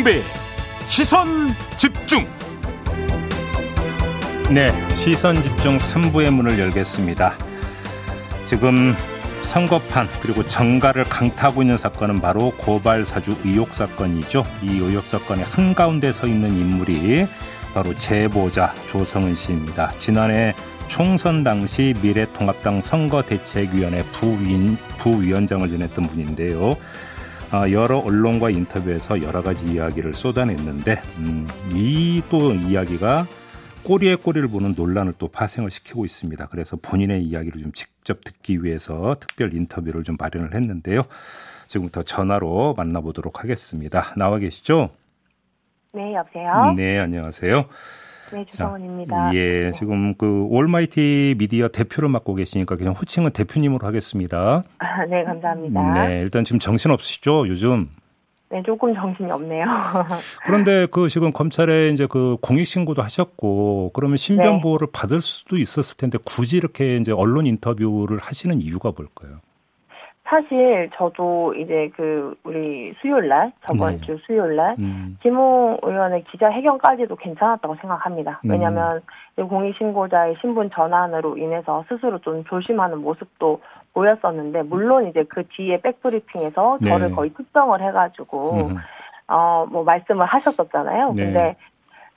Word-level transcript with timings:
김종배 0.00 0.22
시선 0.88 1.54
집중. 1.76 2.26
네 4.52 4.68
시선 4.90 5.40
집중 5.42 5.78
3부의 5.78 6.30
문을 6.30 6.58
열겠습니다. 6.58 7.34
지금 8.46 8.94
선거판 9.42 10.08
그리고 10.20 10.44
정가를 10.44 11.04
강타하고 11.04 11.62
있는 11.62 11.76
사건은 11.76 12.16
바로 12.16 12.52
고발 12.56 13.04
사주 13.04 13.36
의혹 13.44 13.74
사건이죠. 13.74 14.44
이 14.62 14.78
의혹 14.78 15.04
사건의 15.04 15.44
한가운데 15.44 16.12
서 16.12 16.26
있는 16.26 16.50
인물이 16.50 17.26
바로 17.74 17.94
제보자 17.94 18.74
조성은 18.88 19.34
씨입니다. 19.34 19.92
지난해 19.98 20.54
총선 20.88 21.44
당시 21.44 21.94
미래통합당 22.02 22.80
선거대책위원회 22.80 24.02
부위인, 24.12 24.76
부위원장을 24.98 25.66
지냈던 25.68 26.06
분인데요. 26.06 26.76
아, 27.52 27.68
여러 27.70 27.98
언론과 27.98 28.50
인터뷰에서 28.50 29.22
여러 29.22 29.42
가지 29.42 29.66
이야기를 29.72 30.14
쏟아냈는데 30.14 31.02
음, 31.18 31.48
이 31.74 32.22
또 32.30 32.54
이야기가 32.54 33.26
꼬리에 33.82 34.14
꼬리를 34.14 34.46
보는 34.48 34.74
논란을 34.76 35.14
또 35.18 35.26
파생을 35.28 35.70
시키고 35.70 36.04
있습니다. 36.04 36.46
그래서 36.48 36.76
본인의 36.80 37.24
이야기를 37.24 37.60
좀 37.60 37.72
직접 37.72 38.22
듣기 38.22 38.62
위해서 38.62 39.16
특별 39.18 39.52
인터뷰를 39.54 40.04
좀 40.04 40.16
마련을 40.18 40.54
했는데요. 40.54 41.02
지금부터 41.66 42.02
전화로 42.04 42.74
만나보도록 42.76 43.42
하겠습니다. 43.42 44.14
나와 44.16 44.38
계시죠? 44.38 44.90
네, 45.92 46.14
여보세요? 46.14 46.72
네, 46.76 46.98
안녕하세요. 46.98 47.64
네, 48.32 48.44
주성원입니다. 48.46 49.34
예, 49.34 49.66
네. 49.66 49.72
지금 49.72 50.14
그 50.14 50.46
올마이티 50.50 51.36
미디어 51.38 51.68
대표를 51.68 52.08
맡고 52.08 52.34
계시니까 52.34 52.76
그냥 52.76 52.94
호칭은 52.94 53.30
대표님으로 53.30 53.86
하겠습니다. 53.86 54.64
아, 54.78 55.06
네, 55.06 55.24
감사합니다. 55.24 56.06
네, 56.06 56.20
일단 56.20 56.44
지금 56.44 56.58
정신 56.58 56.90
없으시죠, 56.90 57.48
요즘? 57.48 57.88
네, 58.50 58.60
조금 58.66 58.92
정신이 58.92 59.30
없네요. 59.30 59.64
그런데 60.44 60.86
그 60.90 61.08
지금 61.08 61.32
검찰에 61.32 61.90
이제 61.90 62.06
그 62.10 62.36
공익 62.40 62.66
신고도 62.66 63.00
하셨고 63.00 63.92
그러면 63.94 64.16
신변 64.16 64.56
네. 64.56 64.60
보호를 64.60 64.88
받을 64.92 65.20
수도 65.20 65.56
있었을 65.56 65.96
텐데 65.96 66.18
굳이 66.24 66.56
이렇게 66.56 66.96
이제 66.96 67.12
언론 67.12 67.46
인터뷰를 67.46 68.18
하시는 68.18 68.60
이유가 68.60 68.92
뭘까요? 68.96 69.40
사실 70.30 70.88
저도 70.94 71.54
이제 71.54 71.90
그 71.96 72.36
우리 72.44 72.94
수요일 73.00 73.26
날 73.26 73.52
저번 73.66 73.96
네. 73.96 74.00
주 74.06 74.16
수요일 74.24 74.54
날 74.54 74.76
음. 74.78 75.18
김웅 75.22 75.78
의원의 75.82 76.22
기자 76.30 76.52
회견까지도 76.52 77.16
괜찮았다고 77.16 77.74
생각합니다. 77.80 78.40
음. 78.44 78.50
왜냐하면 78.50 79.02
공익 79.36 79.76
신고자의 79.76 80.36
신분 80.40 80.70
전환으로 80.70 81.36
인해서 81.36 81.84
스스로 81.88 82.20
좀 82.20 82.44
조심하는 82.44 82.98
모습도 82.98 83.60
보였었는데 83.92 84.62
물론 84.62 85.08
이제 85.08 85.24
그 85.28 85.42
뒤에 85.48 85.80
백브리핑에서 85.80 86.78
저를 86.86 87.08
네. 87.08 87.14
거의 87.14 87.30
특정을 87.30 87.82
해가지고 87.82 88.68
음. 88.68 88.76
어뭐 89.26 89.82
말씀을 89.82 90.26
하셨었잖아요. 90.26 91.10
네. 91.16 91.24
근데 91.24 91.56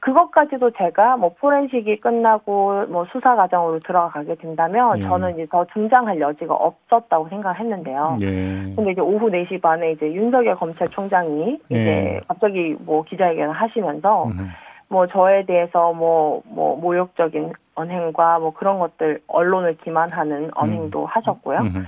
그것까지도 0.04 0.72
제가 0.72 1.16
뭐 1.16 1.34
포렌식이 1.40 2.02
끝나고 2.02 2.88
뭐 2.90 3.06
수사 3.14 3.38
과정으로 3.38 3.80
들어가게 3.80 4.36
된다면 4.36 5.00
예. 5.00 5.04
저는 5.04 5.36
이제 5.36 5.48
더 5.50 5.66
등장할 5.74 6.20
여지가 6.20 6.54
없었다고 6.54 7.30
생각했는데요. 7.30 8.16
예. 8.22 8.28
근데 8.76 8.92
이제 8.92 9.00
오후 9.00 9.30
4시 9.30 9.62
반에 9.62 9.94
이제 9.94 10.12
윤석열 10.12 10.56
검찰총장이 10.56 11.58
예. 11.72 11.76
이제 11.76 12.20
갑자기 12.28 12.76
뭐 12.82 13.04
기자회견을 13.04 13.54
하시면서 13.54 14.26
음. 14.26 14.50
뭐 14.90 15.08
저에 15.08 15.46
대해서 15.46 15.94
뭐뭐 15.94 16.42
뭐 16.48 16.76
모욕적인 16.76 17.54
언행과 17.76 18.40
뭐 18.40 18.52
그런 18.52 18.80
것들 18.80 19.22
언론을 19.28 19.78
기만하는 19.86 20.52
언행도 20.54 21.04
음. 21.04 21.06
하셨고요. 21.06 21.60
음. 21.60 21.86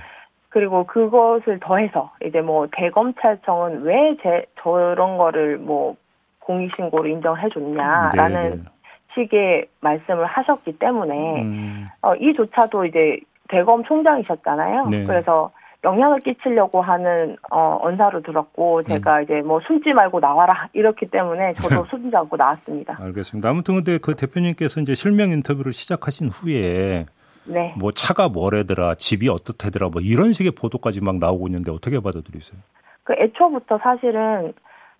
그리고 0.48 0.84
그것을 0.84 1.60
더해서 1.60 2.12
이제 2.24 2.40
뭐 2.40 2.66
대검찰청은 2.72 3.82
왜 3.82 4.16
제 4.22 4.46
저런 4.62 5.18
거를 5.18 5.58
뭐 5.58 5.96
공익신고로 6.46 7.08
인정해 7.08 7.48
줬냐라는 7.48 8.40
네, 8.40 8.50
네. 8.50 8.62
식의 9.14 9.66
말씀을 9.80 10.26
하셨기 10.26 10.78
때문에 10.78 11.42
음. 11.42 11.88
어, 12.02 12.14
이조차도 12.14 12.86
이제 12.86 13.18
대검 13.48 13.84
총장이셨잖아요. 13.84 14.86
네. 14.86 15.04
그래서 15.04 15.50
영향을 15.84 16.20
끼치려고 16.20 16.80
하는 16.82 17.36
어, 17.50 17.78
언사로 17.80 18.22
들었고 18.22 18.82
제가 18.84 19.18
음. 19.18 19.22
이제 19.22 19.34
뭐 19.42 19.60
숨지 19.66 19.92
말고 19.92 20.20
나와라 20.20 20.68
이렇기 20.72 21.06
때문에 21.06 21.54
저도 21.60 21.84
숨지 21.90 22.14
않고 22.16 22.36
나왔습니다. 22.36 22.96
알겠습니다. 23.00 23.48
아무튼 23.48 23.76
근데 23.76 23.98
그 23.98 24.14
대표님께서 24.14 24.80
이제 24.80 24.94
실명 24.94 25.30
인터뷰를 25.30 25.72
시작하신 25.72 26.28
후에 26.28 27.06
네. 27.44 27.74
뭐 27.78 27.92
차가 27.92 28.28
뭐래더라, 28.28 28.94
집이 28.94 29.28
어떻대더라, 29.28 29.90
뭐 29.90 30.02
이런 30.02 30.32
식의 30.32 30.52
보도까지 30.52 31.00
막 31.00 31.18
나오고 31.18 31.46
있는데 31.46 31.70
어떻게 31.70 32.00
받아들이세요? 32.00 32.60
그 33.04 33.14
애초부터 33.14 33.78
사실은 33.78 34.52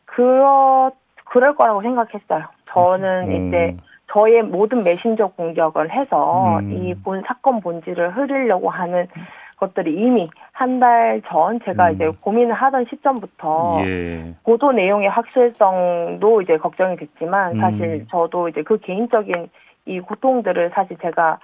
그렇 0.05 0.93
그럴 1.27 1.55
거라고 1.55 1.83
생각했어요. 1.83 2.45
저는 2.73 3.31
음. 3.31 3.49
이제 3.49 3.77
저의 4.13 4.43
모든 4.43 4.83
메신저 4.85 5.29
공격을 5.29 5.91
해서 5.93 6.59
음. 6.61 6.73
이본 6.73 7.23
사건 7.27 7.61
본질을 7.61 8.17
흐리려고 8.17 8.71
하는 8.71 9.07
것들이 9.59 9.95
이미 9.95 10.31
한 10.53 10.81
달 10.81 11.21
전 11.29 11.59
제가 11.65 11.89
음. 11.91 11.95
이제 11.95 12.11
고민을 12.21 12.53
하던 12.55 12.87
시점부터 12.91 13.79
예. 13.87 14.35
보도 14.45 14.73
내용의 14.73 15.09
확실성도 15.09 16.43
이제 16.43 16.57
걱정이 16.59 16.97
됐지만 16.97 17.59
사실 17.59 17.83
음. 17.83 18.07
저도 18.11 18.49
이제 18.49 18.63
그 18.63 18.79
개인적인 18.79 19.49
이 19.87 20.01
고통들을 20.01 20.71
사실 20.75 20.97
제가 21.01 21.39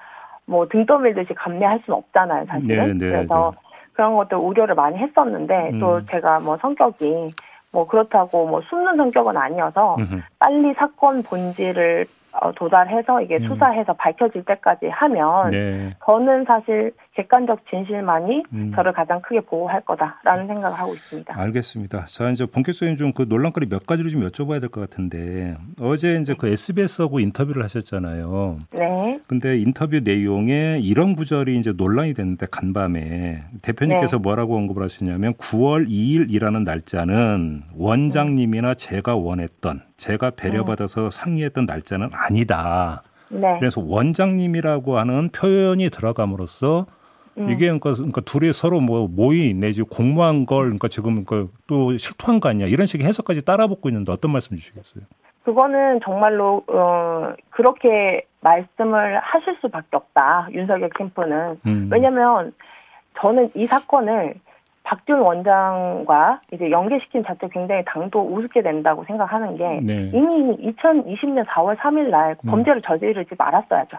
뭐 0.46 0.66
등 0.66 0.84
떠밀듯이 0.86 1.32
감내할 1.34 1.80
수는 1.84 1.98
없잖아요, 1.98 2.44
사실은. 2.46 2.98
네, 2.98 3.06
네, 3.06 3.12
그래서 3.12 3.52
네. 3.54 3.58
그런 3.94 4.16
것들 4.16 4.38
우려를 4.38 4.74
많이 4.74 4.98
했었는데 4.98 5.78
또 5.80 5.96
음. 5.96 6.06
제가 6.10 6.40
뭐 6.40 6.56
성격이 6.58 7.30
뭐 7.72 7.86
그렇다고 7.86 8.46
뭐 8.46 8.60
숨는 8.68 8.96
성격은 8.96 9.36
아니어서 9.36 9.96
빨리 10.38 10.74
사건 10.74 11.22
본질을 11.22 12.06
어, 12.06 12.21
도달해서 12.56 13.22
이게 13.22 13.36
음. 13.36 13.48
수사해서 13.48 13.92
밝혀질 13.94 14.44
때까지 14.44 14.88
하면 14.88 15.50
네. 15.50 15.94
저는 16.04 16.44
사실 16.46 16.92
객관적 17.14 17.60
진실만이 17.70 18.42
음. 18.52 18.72
저를 18.74 18.92
가장 18.92 19.20
크게 19.20 19.40
보호할 19.40 19.80
거다라는 19.82 20.46
생각을 20.46 20.78
하고 20.78 20.92
있습니다. 20.94 21.34
알겠습니다. 21.38 22.06
자 22.06 22.30
이제 22.30 22.46
본격적인 22.46 22.96
좀 22.96 23.12
그 23.14 23.26
논란거리 23.28 23.66
몇 23.68 23.84
가지를 23.86 24.10
좀 24.10 24.26
여쭤봐야 24.26 24.58
될 24.60 24.70
것 24.70 24.80
같은데 24.80 25.54
어제 25.80 26.18
이제 26.20 26.34
그 26.38 26.48
SBS하고 26.48 27.20
인터뷰를 27.20 27.62
하셨잖아요. 27.62 28.58
네. 28.72 29.20
근데 29.26 29.58
인터뷰 29.58 30.00
내용에 30.02 30.78
이런 30.82 31.14
구절이 31.14 31.58
이제 31.58 31.72
논란이 31.76 32.14
됐는데 32.14 32.46
간밤에 32.50 33.42
대표님께서 33.60 34.16
네. 34.16 34.22
뭐라고 34.22 34.56
언급을 34.56 34.82
하셨냐면 34.82 35.34
9월 35.34 35.86
2일이라는 35.88 36.64
날짜는 36.64 37.64
원장님이나 37.76 38.74
제가 38.74 39.16
원했던 39.16 39.82
제가 40.02 40.30
배려받아서 40.30 41.10
상의했던 41.10 41.64
날짜는 41.64 42.10
아니다. 42.12 43.02
네. 43.28 43.56
그래서 43.60 43.80
원장님이라고 43.80 44.98
하는 44.98 45.30
표현이 45.30 45.90
들어감으로써 45.90 46.86
음. 47.38 47.48
이게 47.48 47.66
그러니까, 47.66 47.92
그러니까 47.94 48.20
둘이 48.20 48.52
서로 48.52 48.80
뭐 48.80 49.06
모의 49.08 49.54
내지 49.54 49.82
공모한 49.82 50.44
걸 50.44 50.64
그러니까 50.64 50.88
지금 50.88 51.24
그러니까 51.24 51.52
또 51.66 51.96
실토한 51.96 52.40
거 52.40 52.48
아니야 52.48 52.66
이런 52.66 52.86
식의 52.86 53.06
해석까지 53.06 53.44
따라붙고 53.44 53.88
있는데 53.88 54.12
어떤 54.12 54.32
말씀 54.32 54.56
주시겠어요? 54.56 55.04
그거는 55.44 56.00
정말로 56.04 56.62
어 56.66 57.22
그렇게 57.50 58.26
말씀을 58.40 59.20
하실 59.20 59.56
수밖에 59.60 59.88
없다 59.92 60.48
윤석열 60.52 60.90
캠프는 60.90 61.60
음. 61.64 61.88
왜냐하면 61.90 62.52
저는 63.20 63.52
이 63.54 63.66
사건을 63.66 64.34
박준 64.84 65.20
원장과 65.20 66.40
이제 66.52 66.70
연계시킨 66.70 67.24
자체 67.24 67.48
굉장히 67.48 67.82
당도 67.86 68.20
우습게 68.20 68.62
된다고 68.62 69.04
생각하는 69.04 69.56
게 69.56 69.80
네. 69.82 70.10
이미 70.12 70.56
2020년 70.72 71.44
4월 71.46 71.76
3일 71.76 72.10
날 72.10 72.36
음. 72.44 72.50
범죄를 72.50 72.82
저지르지 72.82 73.34
말았어야죠. 73.38 73.98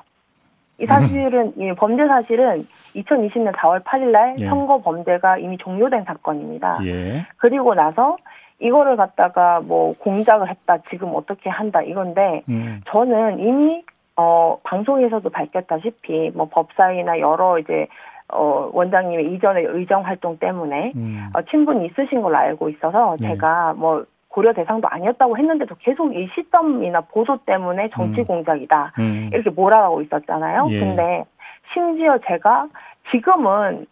이 0.79 0.85
사실은 0.85 1.53
이 1.55 1.71
범죄 1.75 2.05
사실은 2.07 2.65
2020년 2.95 3.53
4월 3.53 3.83
8일 3.83 4.11
날 4.11 4.35
예. 4.39 4.47
선거 4.47 4.81
범죄가 4.81 5.37
이미 5.37 5.57
종료된 5.57 6.03
사건입니다. 6.03 6.79
예. 6.83 7.25
그리고 7.37 7.75
나서 7.75 8.17
이거를 8.59 8.95
갖다가 8.95 9.61
뭐 9.61 9.93
공작을 9.99 10.49
했다 10.49 10.79
지금 10.89 11.13
어떻게 11.13 11.49
한다 11.49 11.81
이건데 11.81 12.43
음. 12.49 12.81
저는 12.87 13.39
이미 13.39 13.83
어 14.15 14.57
방송에서도 14.63 15.27
밝혔다시피 15.29 16.31
뭐 16.33 16.47
법사위나 16.49 17.19
여러 17.19 17.59
이제 17.59 17.87
어, 18.33 18.69
원장님의 18.73 19.33
이전의 19.33 19.65
의정 19.65 20.05
활동 20.05 20.37
때문에 20.37 20.93
음. 20.95 21.29
어, 21.33 21.41
친분이 21.43 21.85
있으신 21.87 22.21
걸로 22.21 22.37
알고 22.37 22.69
있어서 22.69 23.15
네. 23.19 23.29
제가 23.29 23.73
뭐 23.73 24.05
고려 24.27 24.51
대상도 24.53 24.87
아니었다고 24.87 25.37
했는데도 25.37 25.75
계속 25.79 26.15
이 26.15 26.27
시점이나 26.33 27.01
보도 27.01 27.37
때문에 27.45 27.89
정치 27.89 28.21
음. 28.21 28.25
공작이다 28.25 28.93
음. 28.99 29.29
이렇게 29.31 29.49
몰아가고 29.51 30.01
있었잖아요. 30.01 30.67
예. 30.71 30.79
근데 30.79 31.23
심지어 31.71 32.17
제가 32.27 32.67
지금은 33.11 33.85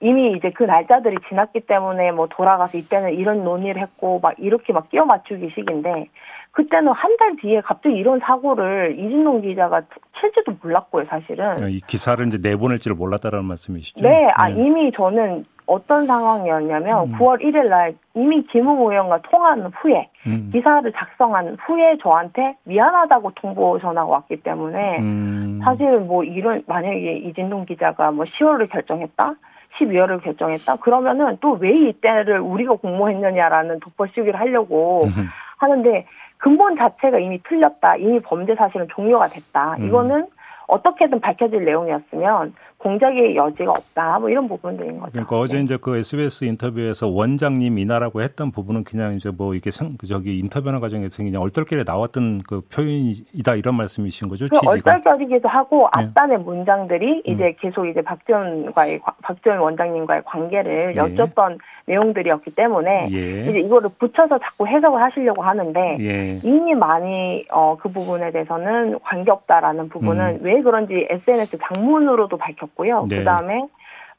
이미 0.00 0.32
이제 0.32 0.50
그 0.50 0.62
날짜들이 0.62 1.16
지났기 1.28 1.60
때문에 1.60 2.12
뭐 2.12 2.28
돌아가서 2.28 2.78
이때는 2.78 3.14
이런 3.14 3.44
논의를 3.44 3.80
했고 3.82 4.20
막 4.20 4.34
이렇게 4.38 4.72
막 4.72 4.88
끼워 4.90 5.04
맞추기 5.04 5.50
식인데 5.54 6.08
그때는 6.52 6.92
한 6.92 7.16
달 7.18 7.34
뒤에 7.36 7.60
갑자기 7.60 7.96
이런 7.96 8.20
사고를 8.20 8.96
이진동 8.98 9.42
기자가 9.42 9.82
칠지도 10.20 10.52
몰랐고요, 10.62 11.04
사실은. 11.08 11.54
이 11.68 11.80
기사를 11.80 12.24
이제 12.26 12.38
내보낼지를 12.42 12.96
몰랐다라는 12.96 13.44
말씀이시죠? 13.44 14.08
네, 14.08 14.30
아, 14.36 14.48
네. 14.48 14.54
이미 14.64 14.92
저는 14.92 15.42
어떤 15.66 16.02
상황이었냐면 16.02 17.08
음. 17.08 17.18
9월 17.18 17.42
1일 17.42 17.68
날 17.68 17.94
이미 18.14 18.42
김웅 18.44 18.78
의원과 18.90 19.22
통화한 19.22 19.70
후에 19.74 20.08
음. 20.26 20.50
기사를 20.52 20.90
작성한 20.92 21.56
후에 21.66 21.98
저한테 22.02 22.56
미안하다고 22.64 23.32
통보 23.34 23.78
전화가 23.80 24.08
왔기 24.08 24.36
때문에 24.42 24.98
음. 25.00 25.60
사실 25.64 25.98
뭐 25.98 26.22
이런 26.24 26.62
만약에 26.66 27.18
이진동 27.24 27.66
기자가 27.66 28.10
뭐 28.12 28.24
10월을 28.24 28.70
결정했다 28.70 29.34
12월을 29.78 30.22
결정했다 30.22 30.76
그러면은 30.76 31.36
또 31.40 31.58
왜 31.60 31.70
이때를 31.88 32.38
우리가 32.40 32.74
공모했느냐라는 32.76 33.80
돋보 33.80 34.06
시기를 34.06 34.38
하려고 34.40 35.02
음. 35.04 35.28
하는데 35.58 36.06
근본 36.38 36.76
자체가 36.76 37.18
이미 37.18 37.42
틀렸다 37.42 37.96
이미 37.96 38.20
범죄 38.20 38.54
사실은 38.54 38.86
종료가 38.90 39.26
됐다 39.26 39.76
음. 39.78 39.84
이거는 39.86 40.26
어떻게든 40.66 41.20
밝혀질 41.20 41.64
내용이었으면 41.64 42.54
공작의 42.78 43.34
여지가 43.34 43.72
없다. 43.72 44.20
뭐 44.20 44.30
이런 44.30 44.46
부분들인 44.48 45.00
거죠. 45.00 45.12
그러니까 45.12 45.38
어제 45.38 45.56
네. 45.56 45.64
이제 45.64 45.78
그 45.80 45.96
SBS 45.96 46.44
인터뷰에서 46.44 47.08
원장님 47.08 47.76
이나라고 47.76 48.22
했던 48.22 48.52
부분은 48.52 48.84
그냥 48.84 49.14
이제 49.14 49.30
뭐 49.36 49.54
이게 49.54 49.72
상, 49.72 49.96
그 49.98 50.06
저기 50.06 50.38
인터뷰하는 50.38 50.80
과정에서 50.80 51.24
그냥 51.24 51.42
얼떨결에 51.42 51.82
나왔던 51.84 52.42
그 52.48 52.60
표현이다 52.72 53.56
이런 53.56 53.76
말씀이신 53.76 54.28
거죠? 54.28 54.46
그 54.46 54.58
얼떨결이기도 54.64 55.48
하고 55.48 55.88
네. 55.96 56.04
앞단의 56.04 56.38
문장들이 56.38 57.22
음. 57.26 57.32
이제 57.32 57.56
계속 57.60 57.86
이제 57.86 58.00
박지원과의 58.00 59.00
박지원 59.22 59.58
원장님과의 59.58 60.22
관계를 60.24 60.94
예. 60.96 61.00
여쭸던 61.00 61.58
내용들이었기 61.86 62.54
때문에 62.54 63.08
예. 63.10 63.42
이제 63.42 63.58
이거를 63.58 63.90
붙여서 63.98 64.38
자꾸 64.38 64.68
해석을 64.68 65.02
하시려고 65.02 65.42
하는데 65.42 65.96
예. 66.00 66.38
이미 66.44 66.74
많이 66.74 67.44
어, 67.50 67.76
그 67.80 67.88
부분에 67.88 68.30
대해서는 68.30 69.00
관계 69.00 69.32
없다라는 69.32 69.88
부분은 69.88 70.24
음. 70.26 70.38
왜 70.42 70.62
그런지 70.62 71.08
SNS 71.10 71.58
장문으로도 71.60 72.36
밝혔. 72.36 72.67
있었고요. 72.68 73.06
네. 73.08 73.18
그 73.18 73.24
다음에 73.24 73.66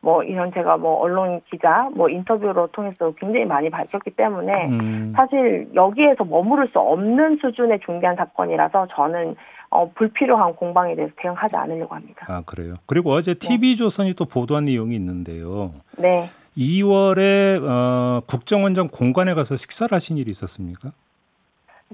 뭐 0.02 0.24
이런 0.24 0.54
제가 0.54 0.78
뭐 0.78 1.00
언론 1.00 1.42
기자 1.52 1.90
뭐 1.94 2.10
인터뷰로 2.10 2.68
통해서 2.68 3.12
굉장히 3.20 3.46
많이 3.46 3.70
밝혔기 3.70 4.12
때문에 4.12 4.68
음. 4.68 5.14
사실 5.16 5.70
여기에서 5.76 6.24
머무를 6.24 6.70
수 6.70 6.80
없는 6.80 7.40
수준의 7.42 7.82
중대한 7.86 8.16
사건이라서 8.16 8.88
저는 8.96 9.36
어, 9.72 9.92
불필요한 9.92 10.56
공방에 10.56 10.96
대해서 10.96 11.14
대응하지 11.18 11.58
않으려고 11.58 11.94
합니다. 11.94 12.26
아 12.28 12.42
그래요. 12.46 12.76
그리고 12.86 13.12
어제 13.12 13.34
TV조선이 13.34 14.10
네. 14.10 14.16
또 14.16 14.26
보도한 14.26 14.66
내용이 14.66 14.96
있는데요. 14.96 15.74
네. 15.98 16.30
2월에 16.58 17.62
어, 17.64 18.22
국정원장 18.26 18.88
공관에 18.88 19.34
가서 19.34 19.56
식사를 19.56 19.94
하신 19.94 20.18
일이 20.18 20.32
있었습니까? 20.32 20.92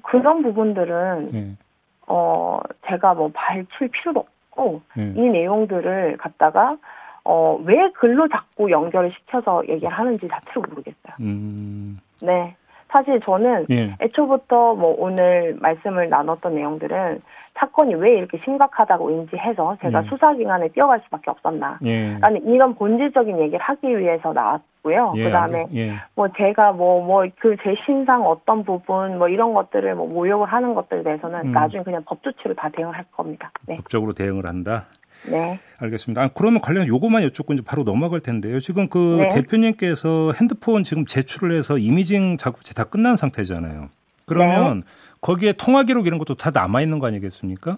그런 0.03 0.41
부분들은 0.43 1.31
네. 1.31 1.57
어 2.07 2.59
제가 2.87 3.15
뭐 3.15 3.31
밝힐 3.33 3.87
필요도 3.89 4.25
있고 4.55 4.81
음. 4.97 5.13
이 5.15 5.21
내용들을 5.29 6.17
갖다가 6.17 6.77
어, 7.23 7.59
왜 7.63 7.91
글로 7.93 8.27
자꾸 8.27 8.71
연결을 8.71 9.11
시켜서 9.11 9.63
얘기를 9.67 9.89
하는지 9.89 10.27
자체를 10.27 10.61
모르겠어요. 10.69 11.15
음. 11.19 11.99
네. 12.21 12.55
사실 12.95 13.19
저는 13.19 13.65
예. 13.71 13.93
애초부터 13.99 14.73
뭐 14.75 14.95
오늘 14.97 15.57
말씀을 15.59 16.07
나눴던 16.07 16.55
내용들은 16.55 17.21
사건이 17.55 17.93
왜 17.95 18.17
이렇게 18.17 18.37
심각하다고 18.45 19.09
인지해서 19.09 19.75
제가 19.81 20.03
예. 20.05 20.07
수사기관에 20.07 20.69
뛰어갈 20.69 21.01
수밖에 21.03 21.29
없었나. 21.29 21.79
예. 21.83 22.17
라는 22.19 22.45
이런 22.45 22.73
본질적인 22.75 23.37
얘기를 23.41 23.59
하기 23.59 23.99
위해서 23.99 24.31
나왔고요. 24.31 25.13
예, 25.17 25.23
그 25.25 25.29
다음에 25.31 25.65
예. 25.75 25.95
뭐 26.15 26.29
제가 26.37 26.71
뭐, 26.71 27.05
뭐 27.05 27.25
그 27.41 27.57
제 27.61 27.75
신상 27.85 28.25
어떤 28.25 28.63
부분 28.63 29.17
뭐 29.17 29.27
이런 29.27 29.53
것들을 29.53 29.93
뭐 29.95 30.07
모욕을 30.07 30.47
하는 30.47 30.73
것들에 30.73 31.03
대해서는 31.03 31.47
음. 31.47 31.51
나중에 31.51 31.83
그냥 31.83 32.01
법조치로 32.05 32.53
다 32.55 32.69
대응을 32.69 32.95
할 32.95 33.03
겁니다. 33.11 33.51
네. 33.67 33.75
법적으로 33.75 34.13
대응을 34.13 34.45
한다? 34.45 34.85
네. 35.29 35.59
알겠습니다. 35.79 36.21
아, 36.21 36.29
그러면 36.33 36.61
관련 36.61 36.87
요거만 36.87 37.23
여쭙고 37.23 37.53
이제 37.53 37.63
바로 37.65 37.83
넘어갈 37.83 38.19
텐데요. 38.19 38.59
지금 38.59 38.87
그 38.87 39.17
네. 39.21 39.29
대표님께서 39.29 40.33
핸드폰 40.39 40.83
지금 40.83 41.05
제출을 41.05 41.51
해서 41.51 41.77
이미징 41.77 42.37
작업이 42.37 42.73
다 42.73 42.83
끝난 42.83 43.15
상태잖아요. 43.15 43.89
그러면 44.25 44.79
네. 44.79 44.85
거기에 45.21 45.53
통화 45.53 45.83
기록 45.83 46.07
이런 46.07 46.19
것도 46.19 46.35
다 46.35 46.51
남아 46.53 46.81
있는 46.81 46.99
거 46.99 47.07
아니겠습니까? 47.07 47.77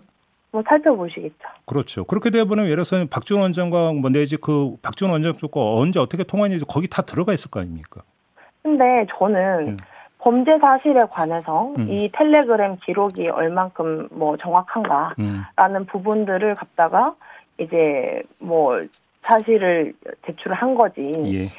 뭐 0.52 0.64
살펴보시겠죠. 0.68 1.36
그렇죠. 1.66 2.04
그렇게 2.06 2.30
되면 2.30 2.60
예를 2.60 2.84
들어서 2.84 3.06
박지원 3.10 3.44
원장과 3.44 3.94
뭐 3.94 4.10
내지 4.10 4.38
그 4.38 4.76
박지원 4.82 5.12
원장 5.12 5.34
쪽과 5.36 5.76
언제 5.76 6.00
어떻게 6.00 6.24
통화했는지 6.24 6.66
거기 6.66 6.88
다 6.88 7.02
들어가 7.02 7.34
있을 7.34 7.52
거 7.52 7.60
아닙니까? 7.60 8.02
근데 8.64 9.06
저는 9.18 9.68
음. 9.68 9.78
범죄 10.20 10.58
사실에 10.60 11.06
관해서 11.12 11.74
음. 11.78 11.90
이 11.90 12.10
텔레그램 12.12 12.78
기록이 12.84 13.30
얼만큼 13.30 14.10
뭐 14.12 14.36
정확한가라는 14.38 15.16
음. 15.20 15.86
부분들을 15.86 16.56
갖다가 16.56 17.16
이제 17.60 18.22
뭐 18.40 18.82
사실을 19.22 19.94
제출을 20.26 20.56
한 20.56 20.76
거지. 20.76 21.12
예. 21.26 21.50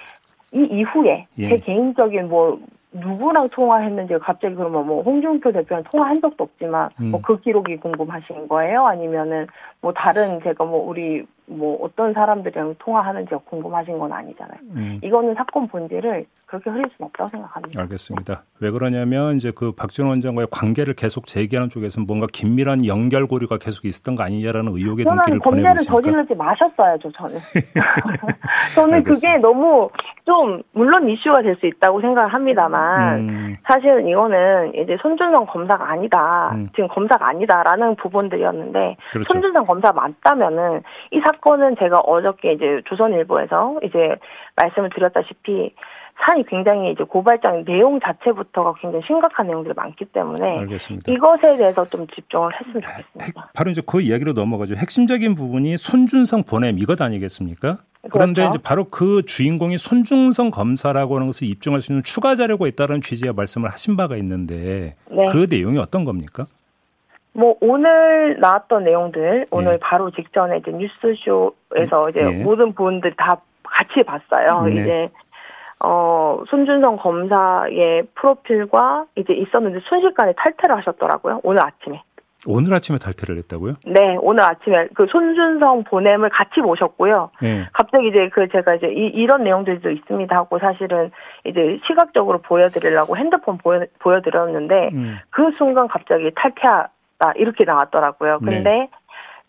이 0.50 0.64
이후에 0.64 1.26
예. 1.38 1.48
제 1.48 1.56
개인적인 1.58 2.28
뭐 2.28 2.58
누구랑 2.92 3.50
통화했는지 3.50 4.14
갑자기 4.18 4.54
그러면 4.54 4.86
뭐 4.86 5.02
홍준표 5.02 5.52
대표랑 5.52 5.84
통화한 5.90 6.20
적도 6.20 6.44
없지만 6.44 6.88
음. 7.00 7.10
뭐그 7.10 7.40
기록이 7.40 7.76
궁금하신 7.76 8.48
거예요? 8.48 8.86
아니면은 8.86 9.46
뭐 9.80 9.92
다른 9.92 10.40
제가 10.42 10.64
뭐 10.64 10.88
우리 10.88 11.24
뭐 11.46 11.78
어떤 11.82 12.12
사람들이랑 12.12 12.74
통화하는지가 12.78 13.38
궁금하신 13.46 13.98
건 13.98 14.12
아니잖아요. 14.12 14.58
음. 14.74 15.00
이거는 15.02 15.34
사건 15.34 15.66
본질을 15.68 16.26
그렇게 16.44 16.68
흐릴 16.70 16.84
수는 16.96 17.08
없다고 17.08 17.30
생각합니다. 17.30 17.80
알겠습니다. 17.82 18.42
왜 18.60 18.70
그러냐면 18.70 19.36
이제 19.36 19.50
그 19.54 19.72
박지원 19.72 20.10
원장과의 20.10 20.48
관계를 20.50 20.94
계속 20.94 21.26
제기하는 21.26 21.68
쪽에서는 21.70 22.06
뭔가 22.06 22.26
긴밀한 22.30 22.86
연결고리가 22.86 23.58
계속 23.58 23.84
있었던 23.86 24.14
거 24.14 24.22
아니냐라는 24.24 24.72
의혹의 24.72 25.04
눈길을 25.04 25.38
보내고 25.40 25.56
있습니다. 25.56 25.70
범죄를 25.72 25.78
저지르지 25.78 26.34
마셨어야죠, 26.34 27.12
저는. 27.12 27.38
저는 28.74 29.02
그게 29.04 29.36
너무 29.38 29.90
좀 30.24 30.62
물론 30.72 31.08
이슈가 31.08 31.42
될 31.42 31.58
수 31.58 31.66
있다고 31.66 32.00
생각을 32.00 32.32
합니다만 32.32 33.18
음. 33.18 33.56
사실은 33.66 34.06
이거는 34.06 34.74
이제 34.74 34.96
손준성 35.02 35.46
검사가 35.46 35.90
아니다. 35.90 36.52
음. 36.54 36.68
지금 36.74 36.86
검사가 36.88 37.26
아니다라는 37.28 37.96
부분들이었는데 37.96 38.96
그렇죠. 39.10 39.32
손준성 39.32 39.64
검사 39.68 39.92
맞다면은 39.92 40.82
이 41.12 41.20
사건은 41.20 41.76
제가 41.78 42.00
어저께 42.00 42.54
이제 42.54 42.80
조선일보에서 42.86 43.80
이제 43.84 44.16
말씀을 44.56 44.88
드렸다시피 44.94 45.74
사안이 46.20 46.46
굉장히 46.46 46.92
이제 46.92 47.04
고발장 47.04 47.64
내용 47.64 48.00
자체부터가 48.00 48.74
굉장히 48.80 49.04
심각한 49.06 49.46
내용들이 49.46 49.74
많기 49.76 50.06
때문에 50.06 50.58
알겠습니다. 50.60 51.12
이것에 51.12 51.58
대해서 51.58 51.84
좀 51.84 52.06
집중을 52.08 52.50
했으면 52.58 52.80
좋겠습니다. 52.80 53.50
바로 53.54 53.70
이제 53.70 53.82
그 53.86 54.00
이야기로 54.00 54.32
넘어가죠. 54.32 54.74
핵심적인 54.74 55.34
부분이 55.34 55.76
손준성 55.76 56.44
보냄 56.44 56.78
이것 56.78 57.00
아니겠습니까? 57.00 57.78
그런데 58.10 58.42
그렇죠. 58.42 58.56
이제 58.56 58.58
바로 58.62 58.84
그 58.84 59.22
주인공이 59.26 59.76
손준성 59.76 60.50
검사라고 60.50 61.16
하는 61.16 61.26
것을 61.26 61.46
입증할 61.46 61.82
수 61.82 61.92
있는 61.92 62.02
추가 62.02 62.34
자료가 62.34 62.66
있다는 62.66 63.02
취지의 63.02 63.34
말씀을 63.34 63.70
하신 63.70 63.96
바가 63.96 64.16
있는데 64.16 64.96
네. 65.10 65.24
그 65.30 65.46
내용이 65.48 65.78
어떤 65.78 66.04
겁니까? 66.04 66.46
뭐 67.32 67.56
오늘 67.60 68.38
나왔던 68.40 68.84
내용들 68.84 69.46
오늘 69.50 69.72
네. 69.72 69.78
바로 69.80 70.10
직전에 70.10 70.58
이제 70.58 70.72
뉴스쇼에서 70.72 72.10
이제 72.10 72.20
네. 72.22 72.42
모든 72.42 72.72
분들 72.72 73.14
다 73.16 73.40
같이 73.62 74.02
봤어요. 74.02 74.62
네. 74.62 74.72
이제 74.72 75.08
어, 75.80 76.42
손준성 76.48 76.96
검사의 76.96 78.04
프로필과 78.14 79.06
이제 79.16 79.32
있었는데 79.32 79.80
순식간에 79.88 80.32
탈퇴를 80.36 80.76
하셨더라고요. 80.76 81.40
오늘 81.44 81.64
아침에. 81.64 82.02
오늘 82.46 82.72
아침에 82.72 82.98
탈퇴를 82.98 83.36
했다고요? 83.38 83.74
네, 83.86 84.16
오늘 84.20 84.44
아침에 84.44 84.88
그 84.94 85.06
손준성 85.08 85.84
보냄을 85.84 86.28
같이 86.28 86.60
모셨고요. 86.60 87.30
네. 87.42 87.66
갑자기 87.72 88.08
이제 88.08 88.28
그 88.32 88.48
제가 88.48 88.76
이제 88.76 88.86
이, 88.86 89.26
런 89.26 89.42
내용들도 89.42 89.90
있습니다 89.90 90.36
하고 90.36 90.60
사실은 90.60 91.10
이제 91.44 91.80
시각적으로 91.86 92.38
보여드리려고 92.38 93.16
핸드폰 93.16 93.58
보여, 93.58 93.84
보여드렸는데 93.98 94.90
음. 94.94 95.18
그 95.30 95.50
순간 95.58 95.88
갑자기 95.88 96.30
탈퇴 96.34 96.88
하다 97.18 97.32
이렇게 97.36 97.64
나왔더라고요. 97.64 98.38
근데 98.38 98.60
네. 98.60 98.90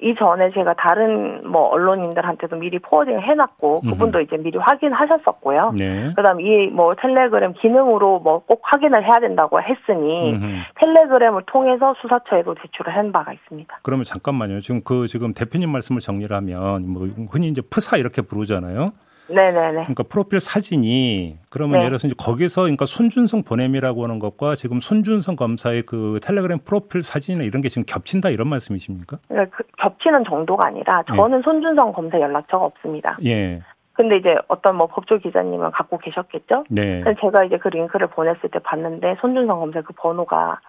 이전에 0.01 0.51
제가 0.53 0.75
다른 0.75 1.41
뭐 1.45 1.67
언론인들한테도 1.67 2.55
미리 2.55 2.79
포워딩을 2.79 3.21
해놨고 3.21 3.81
그분도 3.81 4.21
이제 4.21 4.38
미리 4.38 4.57
확인하셨었고요. 4.57 5.73
네. 5.77 6.13
그다음 6.15 6.39
이 6.39 6.69
뭐 6.71 6.95
텔레그램 6.95 7.53
기능으로 7.53 8.19
뭐 8.19 8.39
꼭 8.47 8.61
확인을 8.63 9.03
해야 9.05 9.19
된다고 9.19 9.59
했으니 9.61 10.33
음흠. 10.35 10.47
텔레그램을 10.79 11.43
통해서 11.47 11.93
수사처에도 12.01 12.55
제출을 12.55 12.95
한 12.95 13.11
바가 13.11 13.33
있습니다. 13.33 13.79
그러면 13.83 14.05
잠깐만요. 14.05 14.61
지금 14.61 14.81
그 14.85 15.05
지금 15.07 15.33
대표님 15.33 15.69
말씀을 15.69 15.99
정리를 15.99 16.33
하면 16.35 16.88
뭐 16.89 17.05
흔히 17.29 17.49
이제 17.49 17.61
프사 17.69 17.97
이렇게 17.97 18.21
부르잖아요. 18.21 18.91
네네네. 19.29 19.71
그러니까 19.83 20.03
프로필 20.03 20.39
사진이 20.39 21.38
그러면 21.50 21.74
네. 21.74 21.79
예를 21.79 21.91
들어서 21.91 22.07
이제 22.07 22.15
거기서 22.17 22.62
그러니까 22.62 22.86
손준성 22.86 23.43
보냄이라고 23.43 24.03
하는 24.03 24.19
것과 24.19 24.55
지금 24.55 24.79
손준성 24.79 25.36
검사의 25.36 25.83
그 25.83 26.19
텔레그램 26.21 26.59
프로필 26.65 27.01
사진이나 27.01 27.43
이런 27.43 27.62
게 27.62 27.69
지금 27.69 27.83
겹친다 27.86 28.29
이런 28.29 28.48
말씀이십니까? 28.48 29.17
그러니까 29.27 29.57
그 29.57 29.63
겹치는 29.77 30.24
정도가 30.25 30.67
아니라 30.67 31.03
저는 31.03 31.38
네. 31.38 31.43
손준성 31.43 31.93
검사 31.93 32.19
연락처가 32.19 32.65
없습니다. 32.65 33.17
예. 33.25 33.62
근데 33.93 34.17
이제 34.17 34.36
어떤 34.48 34.77
뭐 34.77 34.88
법조 34.88 35.17
기자님은 35.17 35.71
갖고 35.71 35.98
계셨겠죠? 35.98 36.63
네. 36.69 37.03
제가 37.19 37.43
이제 37.43 37.57
그 37.57 37.67
링크를 37.67 38.07
보냈을 38.07 38.50
때 38.50 38.59
봤는데 38.59 39.17
손준성 39.19 39.59
검사 39.59 39.81
그 39.81 39.93
번호가 39.93 40.59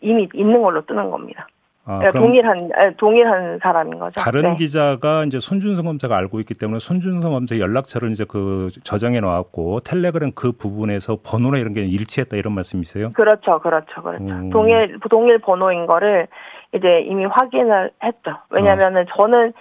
이미 0.00 0.28
있는 0.34 0.62
걸로 0.62 0.84
뜨는 0.84 1.10
겁니다. 1.10 1.46
아, 1.86 1.98
네, 1.98 2.10
동일한 2.10 2.68
네, 2.68 2.94
동일한 2.96 3.58
사람인 3.62 3.98
거죠. 3.98 4.18
다른 4.20 4.42
네. 4.42 4.56
기자가 4.56 5.24
이제 5.24 5.38
손준성 5.38 5.84
검사가 5.84 6.16
알고 6.16 6.40
있기 6.40 6.54
때문에 6.54 6.78
손준성 6.78 7.32
검사 7.32 7.58
연락처를 7.58 8.10
이제 8.10 8.24
그 8.26 8.68
저장해 8.84 9.20
놓았고 9.20 9.80
텔레그램 9.80 10.32
그 10.34 10.52
부분에서 10.52 11.18
번호나 11.22 11.58
이런 11.58 11.74
게 11.74 11.82
일치했다 11.82 12.36
이런 12.36 12.54
말씀이세요? 12.54 13.10
그렇죠, 13.12 13.60
그렇죠, 13.60 14.02
그렇죠. 14.02 14.24
음. 14.24 14.50
동일 14.50 14.98
동일 15.10 15.38
번호인 15.38 15.84
거를 15.86 16.26
이제 16.72 17.02
이미 17.06 17.26
확인을 17.26 17.90
했죠. 18.02 18.38
왜냐하면은 18.48 19.02
어. 19.02 19.06
저는 19.16 19.52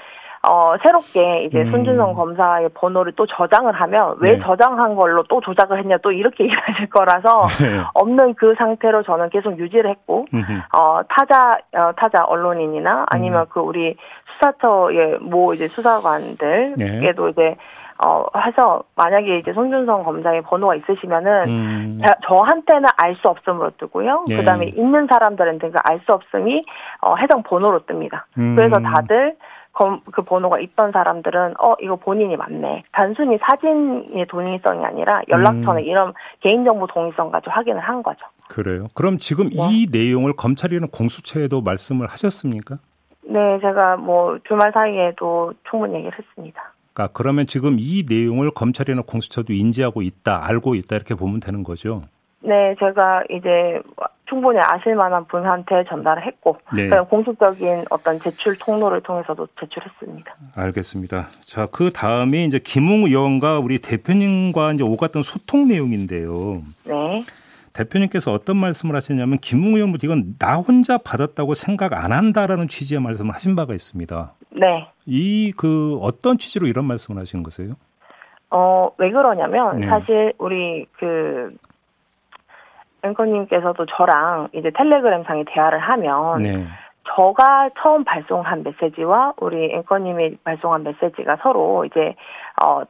어, 0.45 0.73
새롭게 0.81 1.45
이제 1.45 1.61
음. 1.61 1.71
손준성 1.71 2.13
검사의 2.15 2.69
번호를 2.73 3.13
또 3.15 3.25
저장을 3.25 3.71
하면 3.73 4.15
왜 4.19 4.33
네. 4.37 4.39
저장한 4.43 4.95
걸로 4.95 5.23
또 5.23 5.39
조작을 5.39 5.79
했냐 5.79 5.97
또 6.03 6.11
이렇게 6.11 6.43
얘기하실 6.45 6.89
거라서 6.89 7.45
네. 7.61 7.81
없는 7.93 8.33
그 8.33 8.53
상태로 8.57 9.03
저는 9.03 9.29
계속 9.29 9.57
유지를 9.57 9.89
했고 9.89 10.25
어, 10.75 11.01
타자 11.07 11.57
어, 11.73 11.91
타자 11.95 12.25
언론인이나 12.25 13.05
아니면 13.07 13.41
음. 13.43 13.45
그 13.49 13.61
우리 13.61 13.95
수사처의 14.33 15.19
뭐 15.21 15.53
이제 15.53 15.67
수사관들에도 15.69 16.75
네. 16.77 17.29
이제 17.31 17.55
어, 18.03 18.25
해서 18.37 18.83
만약에 18.97 19.37
이제 19.37 19.53
손준성 19.53 20.03
검사의 20.03 20.41
번호가 20.41 20.75
있으시면은 20.75 21.47
음. 21.47 22.01
저한테는 22.27 22.89
알 22.97 23.15
수 23.15 23.29
없음으로 23.29 23.71
뜨고요. 23.77 24.25
네. 24.27 24.35
그다음에 24.37 24.65
있는 24.75 25.07
사람들한테 25.07 25.69
그 25.69 25.77
알 25.85 26.01
수 26.05 26.11
없음이 26.11 26.63
어, 26.99 27.15
해당 27.15 27.43
번호로 27.43 27.81
뜹니다. 27.81 28.23
음. 28.39 28.55
그래서 28.57 28.79
다들 28.79 29.35
그 29.73 30.21
번호가 30.21 30.59
있던 30.59 30.91
사람들은 30.91 31.55
어 31.59 31.75
이거 31.81 31.95
본인이 31.95 32.37
맞네. 32.37 32.83
단순히 32.91 33.39
사진의 33.39 34.27
동의성이 34.27 34.85
아니라 34.85 35.21
연락처나 35.27 35.79
음. 35.79 35.79
이런 35.79 36.13
개인정보 36.41 36.87
동의성까지 36.87 37.49
확인을 37.49 37.79
한 37.79 38.03
거죠. 38.03 38.19
그래요. 38.49 38.87
그럼 38.93 39.17
지금 39.17 39.49
네. 39.49 39.55
이 39.69 39.87
내용을 39.91 40.33
검찰이는 40.33 40.89
공수처에도 40.89 41.61
말씀을 41.61 42.07
하셨습니까? 42.07 42.77
네, 43.23 43.59
제가 43.61 43.97
뭐 43.97 44.37
주말 44.47 44.71
사이에도 44.71 45.53
충분히 45.69 45.95
얘기를 45.95 46.11
했습니다. 46.17 46.73
그러니까 46.93 47.13
그러면 47.17 47.47
지금 47.47 47.77
이 47.79 48.05
내용을 48.07 48.51
검찰이나 48.51 49.01
공수처도 49.07 49.53
인지하고 49.53 50.03
있다, 50.03 50.45
알고 50.47 50.75
있다 50.75 50.95
이렇게 50.95 51.15
보면 51.15 51.39
되는 51.39 51.63
거죠. 51.63 52.03
네, 52.41 52.75
제가 52.77 53.23
이제 53.29 53.81
충분히 54.33 54.57
아실 54.59 54.95
만한 54.95 55.25
분한테 55.25 55.83
전달을 55.87 56.25
했고 56.25 56.57
네. 56.75 56.89
공식적인 56.89 57.85
어떤 57.91 58.19
제출 58.19 58.57
통로를 58.57 59.01
통해서도 59.01 59.47
제출했습니다. 59.59 60.35
알겠습니다. 60.55 61.27
자, 61.45 61.67
그 61.71 61.91
다음에 61.91 62.45
이제 62.45 62.57
김웅 62.57 63.03
의원과 63.05 63.59
우리 63.59 63.77
대표님과 63.77 64.71
이제 64.73 64.83
오갔던 64.83 65.21
소통 65.21 65.67
내용인데요. 65.67 66.63
네. 66.85 67.21
대표님께서 67.73 68.33
어떤 68.33 68.57
말씀을 68.57 68.95
하셨냐면 68.95 69.37
김웅 69.37 69.75
의원부터 69.75 70.07
이건 70.07 70.35
나 70.39 70.55
혼자 70.57 70.97
받았다고 70.97 71.53
생각 71.53 71.93
안 71.93 72.11
한다라는 72.11 72.67
취지의 72.67 73.01
말씀을 73.01 73.33
하신 73.35 73.55
바가 73.55 73.73
있습니다. 73.75 74.33
네. 74.51 74.87
이 75.05 75.51
그 75.57 75.97
어떤 76.01 76.37
취지로 76.39 76.65
이런 76.67 76.85
말씀을 76.85 77.21
하신 77.21 77.43
거세요? 77.43 77.75
어, 78.49 78.89
왜 78.97 79.11
그러냐면 79.11 79.79
네. 79.79 79.87
사실 79.87 80.33
우리 80.39 80.85
그 80.97 81.55
앵커님께서도 83.03 83.85
저랑 83.85 84.49
이제 84.53 84.71
텔레그램 84.71 85.23
상에 85.23 85.43
대화를 85.45 85.79
하면 85.79 86.37
네. 86.37 86.65
저가 87.15 87.69
처음 87.79 88.03
발송한 88.03 88.63
메시지와 88.63 89.33
우리 89.37 89.73
앵커님이 89.73 90.37
발송한 90.43 90.83
메시지가 90.83 91.37
서로 91.41 91.85
이제 91.85 92.15
어 92.61 92.83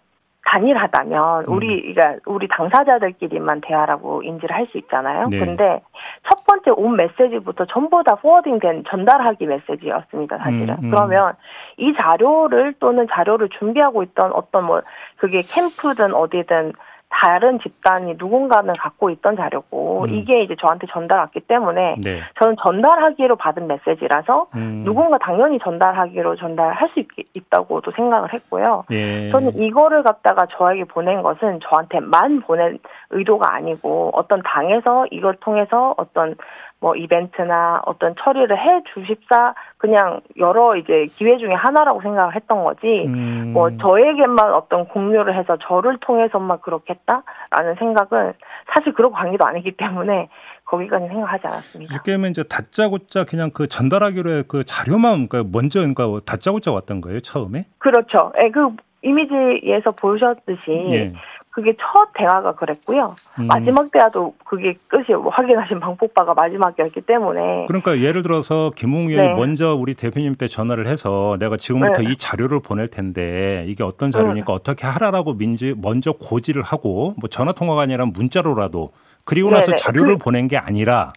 단일하다면 0.45 1.45
음. 1.47 1.53
우리 1.53 1.93
그러니까 1.93 2.19
우리 2.25 2.47
당사자들끼리만 2.47 3.61
대화라고 3.61 4.23
인지를 4.23 4.55
할 4.55 4.67
수 4.67 4.77
있잖아요. 4.77 5.27
네. 5.29 5.39
근데 5.39 5.81
첫 6.27 6.45
번째 6.45 6.71
온 6.71 6.95
메시지부터 6.95 7.65
전부 7.65 8.03
다 8.03 8.15
포워딩된 8.15 8.83
전달하기 8.89 9.45
메시지였습니다. 9.45 10.37
사실은. 10.37 10.69
음, 10.69 10.83
음. 10.83 10.91
그러면 10.91 11.33
이 11.77 11.93
자료를 11.93 12.75
또는 12.79 13.07
자료를 13.11 13.49
준비하고 13.57 14.03
있던 14.03 14.31
어떤 14.33 14.65
뭐 14.65 14.81
그게 15.17 15.41
캠프든 15.41 16.13
어디든 16.13 16.73
다른 17.13 17.59
집단이 17.59 18.15
누군가는 18.17 18.73
갖고 18.73 19.09
있던 19.11 19.35
자료고 19.35 20.05
음. 20.05 20.09
이게 20.09 20.41
이제 20.41 20.55
저한테 20.59 20.87
전달 20.91 21.19
왔기 21.19 21.41
때문에 21.41 21.97
네. 22.03 22.21
저는 22.39 22.55
전달하기로 22.61 23.35
받은 23.35 23.67
메시지라서 23.67 24.47
음. 24.55 24.83
누군가 24.83 25.17
당연히 25.19 25.59
전달하기로 25.59 26.37
전달할 26.37 26.89
수 26.89 26.99
있, 26.99 27.49
다고도 27.49 27.91
생각을 27.91 28.33
했고요. 28.33 28.85
예. 28.91 29.29
저는 29.29 29.61
이거를 29.61 30.01
갖다가 30.01 30.47
저에게 30.57 30.85
보낸 30.85 31.21
것은 31.21 31.59
저한테만 31.61 32.41
보낸 32.41 32.79
의도가 33.11 33.53
아니고 33.53 34.11
어떤 34.13 34.41
당에서 34.41 35.05
이걸 35.11 35.35
통해서 35.35 35.93
어떤 35.97 36.35
뭐 36.83 36.97
이벤트나 36.97 37.81
어떤 37.85 38.13
처리를 38.19 38.57
해 38.57 38.83
주십사 38.93 39.55
그냥 39.77 40.19
여러 40.37 40.75
이제 40.75 41.05
기회 41.15 41.37
중에 41.37 41.53
하나라고 41.53 42.01
생각을 42.01 42.35
했던 42.35 42.61
거지 42.65 43.05
음. 43.05 43.53
뭐 43.53 43.69
저에게만 43.77 44.53
어떤 44.53 44.85
공유를 44.89 45.33
해서 45.33 45.55
저를 45.61 45.97
통해서만 46.01 46.59
그렇겠다라는 46.59 47.75
생각은 47.79 48.33
사실 48.73 48.91
그런 48.91 49.13
관계도 49.13 49.45
아니기 49.45 49.71
때문에 49.77 50.27
거기까지 50.65 51.07
생각하지 51.07 51.47
않았습니다. 51.47 51.93
이렇게 51.93 52.11
하면 52.11 52.31
이제 52.31 52.43
다짜고짜 52.43 53.23
그냥 53.23 53.51
그 53.53 53.67
전달하기로 53.67 54.43
그 54.49 54.65
자료만 54.65 55.29
그러니까 55.29 55.49
먼저 55.53 55.79
그러니까 55.79 56.19
다짜고짜 56.25 56.73
왔던 56.73 56.99
거예요 56.99 57.21
처음에? 57.21 57.63
그렇죠. 57.77 58.33
예, 58.43 58.49
그 58.49 58.75
이미지에서 59.03 59.91
보셨듯이 59.91 60.87
예. 60.91 61.13
그게 61.53 61.75
첫 61.79 62.09
대화가 62.15 62.55
그랬고요. 62.55 63.15
음. 63.39 63.45
마지막 63.45 63.91
대화도 63.91 64.33
그게 64.43 64.75
끝이 64.87 65.09
뭐 65.09 65.29
확인하신 65.29 65.79
방폭바가 65.79 66.33
마지막이었기 66.33 67.01
때문에. 67.01 67.67
그러니까 67.67 67.99
예를 67.99 68.23
들어서 68.23 68.71
김웅 68.75 69.09
의원이 69.09 69.29
네. 69.29 69.35
먼저 69.35 69.75
우리 69.75 69.93
대표님께 69.93 70.47
전화를 70.47 70.87
해서 70.87 71.37
내가 71.39 71.55
지금부터 71.57 72.01
네. 72.01 72.11
이 72.11 72.17
자료를 72.17 72.59
보낼 72.59 72.87
텐데 72.87 73.65
이게 73.67 73.83
어떤 73.83 74.09
자료니까 74.09 74.51
음. 74.51 74.55
어떻게 74.55 74.87
하라라고 74.87 75.35
민지 75.35 75.75
먼저 75.77 76.13
고지를 76.13 76.63
하고 76.63 77.13
뭐 77.19 77.29
전화 77.29 77.51
통화가 77.51 77.83
아니라 77.83 78.05
문자로라도 78.05 78.91
그리고 79.23 79.51
나서. 79.51 79.75
자료를 79.75 80.17
그, 80.17 80.23
보낸 80.23 80.47
게 80.47 80.57
아니라 80.57 81.13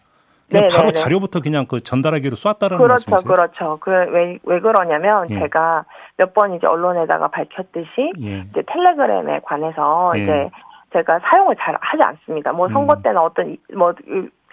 그냥 0.49 0.67
바로 0.71 0.91
자료부터 0.91 1.41
그냥 1.41 1.65
그 1.65 1.81
전달하기로 1.81 2.35
쐈다라는 2.35 2.77
그렇죠, 2.77 3.09
말씀이세요? 3.09 3.35
그렇죠. 3.35 3.77
그왜왜 3.81 4.39
왜 4.43 4.59
그러냐면 4.59 5.27
예. 5.31 5.39
제가 5.39 5.83
몇 6.17 6.33
번 6.33 6.53
이제 6.55 6.67
언론에다가 6.67 7.27
밝혔듯이 7.29 8.11
예. 8.21 8.39
이제 8.51 8.63
텔레그램에 8.65 9.39
관해서 9.43 10.13
예. 10.17 10.23
이제 10.23 10.49
제가 10.93 11.19
사용을 11.19 11.55
잘 11.59 11.77
하지 11.79 12.03
않습니다. 12.03 12.51
뭐 12.53 12.69
선거 12.69 12.95
음. 12.95 13.01
때는 13.01 13.17
어떤 13.17 13.57
뭐 13.75 13.93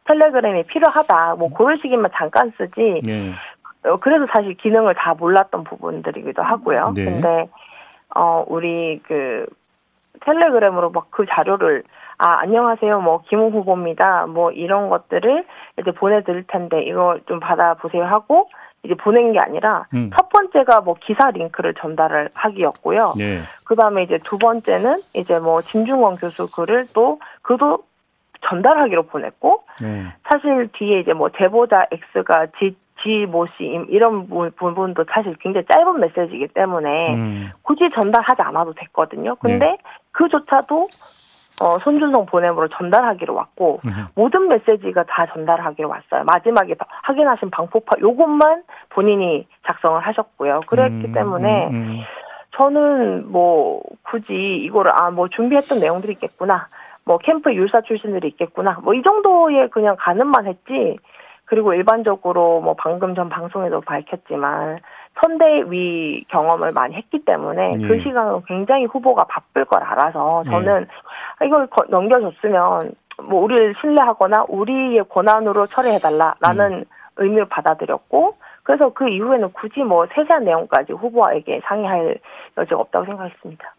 텔레그램이 0.07 0.65
필요하다. 0.65 1.37
뭐 1.37 1.53
그런 1.53 1.79
식이만 1.79 2.11
잠깐 2.15 2.53
쓰지. 2.59 3.01
예. 3.07 3.33
어, 3.89 3.97
그래서 3.99 4.27
사실 4.33 4.55
기능을 4.55 4.95
다 4.95 5.15
몰랐던 5.15 5.65
부분들이기도 5.65 6.43
하고요. 6.43 6.91
네. 6.97 7.05
근데 7.05 7.49
어 8.15 8.45
우리 8.47 9.01
그 9.07 9.47
텔레그램으로 10.21 10.91
막 10.91 11.07
그 11.11 11.27
자료를 11.27 11.83
아, 12.17 12.39
안녕하세요. 12.43 13.01
뭐, 13.01 13.23
김호 13.29 13.49
후보입니다. 13.49 14.27
뭐, 14.27 14.53
이런 14.53 14.89
것들을 14.89 15.45
이제 15.81 15.91
보내드릴 15.91 16.45
텐데, 16.47 16.81
이거 16.85 17.19
좀 17.27 17.41
받아보세요 17.41 18.05
하고, 18.05 18.49
이제 18.85 18.95
보낸 18.95 19.33
게 19.33 19.39
아니라, 19.39 19.87
음. 19.95 20.11
첫 20.15 20.29
번째가 20.29 20.83
뭐, 20.83 20.95
기사 21.01 21.31
링크를 21.31 21.75
전달을 21.75 22.31
하기였고요. 22.35 23.15
네. 23.17 23.41
그 23.65 23.75
다음에 23.75 24.03
이제 24.03 24.19
두 24.23 24.39
번째는, 24.39 25.01
이제 25.15 25.39
뭐, 25.39 25.63
진중원 25.63 26.17
교수 26.17 26.51
글을 26.51 26.89
또, 26.93 27.19
그도 27.43 27.85
전달하기로 28.43 29.05
보냈고, 29.05 29.65
네. 29.81 30.07
사실 30.29 30.69
뒤에 30.73 31.01
이제 31.01 31.15
뭐, 31.15 31.31
제보자 31.31 31.87
X가 32.15 32.49
지, 32.59 32.77
지모 33.03 33.47
씨 33.57 33.65
이런 33.89 34.29
부분도 34.57 35.05
사실 35.11 35.35
굉장히 35.41 35.67
짧은 35.67 36.01
메시지이기 36.01 36.49
때문에 36.55 37.15
음. 37.15 37.51
굳이 37.63 37.91
전달하지 37.93 38.41
않아도 38.41 38.73
됐거든요. 38.73 39.35
근데 39.35 39.67
네. 39.67 39.79
그조차도 40.13 40.87
어, 41.61 41.79
손준성 41.79 42.27
보냄으로 42.27 42.69
전달하기로 42.69 43.35
왔고 43.35 43.81
으흠. 43.87 44.07
모든 44.17 44.49
메시지가 44.49 45.05
다 45.05 45.27
전달하기로 45.33 45.89
왔어요. 45.89 46.25
마지막에 46.25 46.75
확인하신 47.03 47.51
방폭파 47.51 47.97
요것만 48.01 48.65
본인이 48.91 49.47
작성을 49.67 50.01
하셨고요. 50.01 50.61
그랬기 50.67 51.07
음, 51.07 51.13
때문에 51.13 51.69
음, 51.69 51.75
음. 51.75 52.01
저는 52.57 53.31
뭐 53.31 53.83
굳이 54.03 54.33
이거를 54.65 54.93
아 54.95 55.11
뭐 55.11 55.29
준비했던 55.29 55.79
내용들이 55.81 56.15
있겠구나. 56.15 56.69
뭐 57.05 57.19
캠프 57.19 57.53
율사 57.53 57.83
출신들이 57.83 58.29
있겠구나. 58.29 58.79
뭐 58.83 58.95
이 58.95 59.03
정도의 59.03 59.71
그냥 59.71 59.97
가늠만 59.99 60.47
했지. 60.47 60.97
그리고 61.47 61.75
일반적으로 61.75 62.61
뭐 62.61 62.75
방금 62.77 63.15
전 63.15 63.29
방송에도 63.29 63.81
밝혔지만 63.81 64.81
선대위 65.21 66.25
경험을 66.29 66.73
많이 66.73 66.95
했기 66.97 67.25
때문에 67.25 67.79
예. 67.81 67.87
그 67.87 68.01
시간은 68.01 68.43
굉장히 68.47 68.87
후보가 68.87 69.25
바쁠 69.25 69.65
걸 69.65 69.83
알아서 69.83 70.45
저는 70.45 70.87
예. 71.43 71.47
이걸 71.47 71.69
넘겨줬으면 71.89 72.93
뭐 73.29 73.43
우리를 73.43 73.75
신뢰하거나 73.81 74.47
우리의 74.49 75.05
권한으로 75.09 75.67
처리해달라라는 75.67 76.73
음. 76.73 76.85
의미를 77.17 77.45
받아들였고 77.47 78.37
그래서 78.65 78.89
그 78.93 79.09
이후에는 79.09 79.53
굳이 79.53 79.81
뭐 79.81 80.07
세세한 80.15 80.45
내용까지 80.45 80.93
후보에게 80.95 81.61
상의할 81.65 82.19
여지가 82.57 82.81
없다고 82.81 83.05
생각했습니다. 83.05 83.75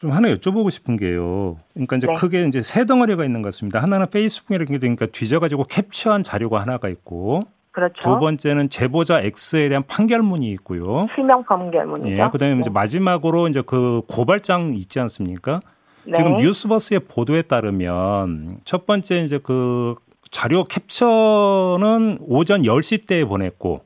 좀 0.00 0.12
하나 0.12 0.28
여쭤보고 0.32 0.70
싶은 0.70 0.96
게요. 0.96 1.56
그러니까 1.74 1.96
이제 1.96 2.06
네. 2.06 2.14
크게 2.14 2.44
이제 2.46 2.62
세 2.62 2.84
덩어리가 2.86 3.24
있는 3.24 3.42
것 3.42 3.48
같습니다. 3.48 3.80
하나는 3.80 4.08
페이스북이라는 4.08 4.66
게 4.72 4.78
그러니까 4.78 5.06
뒤져가지고 5.06 5.64
캡처한 5.64 6.22
자료가 6.22 6.60
하나가 6.60 6.88
있고 6.88 7.42
그렇죠. 7.72 7.94
두 8.00 8.18
번째는 8.18 8.70
제보자 8.70 9.20
X에 9.20 9.68
대한 9.68 9.82
판결문이 9.86 10.50
있고요. 10.52 11.06
실명 11.14 11.44
판결문이죠. 11.44 12.16
예, 12.16 12.28
그다음에 12.30 12.54
네. 12.54 12.60
이제 12.60 12.70
마지막으로 12.70 13.48
이제 13.48 13.62
그 13.64 14.02
고발장 14.08 14.74
있지 14.74 15.00
않습니까? 15.00 15.60
네. 16.04 16.16
지금 16.16 16.36
뉴스버스의 16.36 17.00
보도에 17.00 17.42
따르면 17.42 18.58
첫 18.64 18.86
번째 18.86 19.22
이제 19.22 19.38
그 19.42 19.96
자료 20.30 20.64
캡처는 20.64 22.18
오전 22.20 22.62
10시 22.62 23.06
때 23.06 23.24
보냈고 23.24 23.82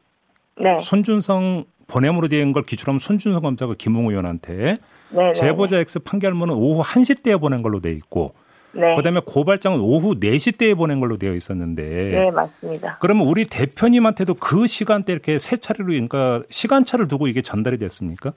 네. 0.56 0.78
손준성 0.80 1.64
보냄으로 1.92 2.28
된 2.28 2.52
걸 2.52 2.62
기출하면 2.62 2.98
손준성 2.98 3.42
검사가 3.42 3.74
김웅 3.78 4.08
의원한테 4.08 4.76
네, 5.10 5.22
네 5.26 5.32
제보자 5.32 5.78
X 5.78 6.00
판결문은 6.04 6.54
오후 6.54 6.82
1시 6.82 7.22
때에 7.22 7.36
보낸 7.36 7.62
걸로 7.62 7.80
돼 7.80 7.92
있고 7.92 8.34
네. 8.72 8.94
그다음에 8.96 9.20
고발장은 9.26 9.80
오후 9.80 10.18
4시 10.18 10.58
때에 10.58 10.74
보낸 10.74 11.00
걸로 11.00 11.18
되어 11.18 11.34
있었는데 11.34 11.82
네, 11.82 12.30
맞습니다. 12.30 12.96
그러면 13.00 13.26
우리 13.26 13.44
대표님한테도 13.44 14.34
그 14.34 14.66
시간대 14.66 15.12
이렇게 15.12 15.38
세 15.38 15.58
차례로 15.58 15.88
그러니까 15.88 16.42
시간차를 16.48 17.06
두고 17.08 17.26
이게 17.26 17.42
전달이 17.42 17.78
됐습니까? 17.78 18.32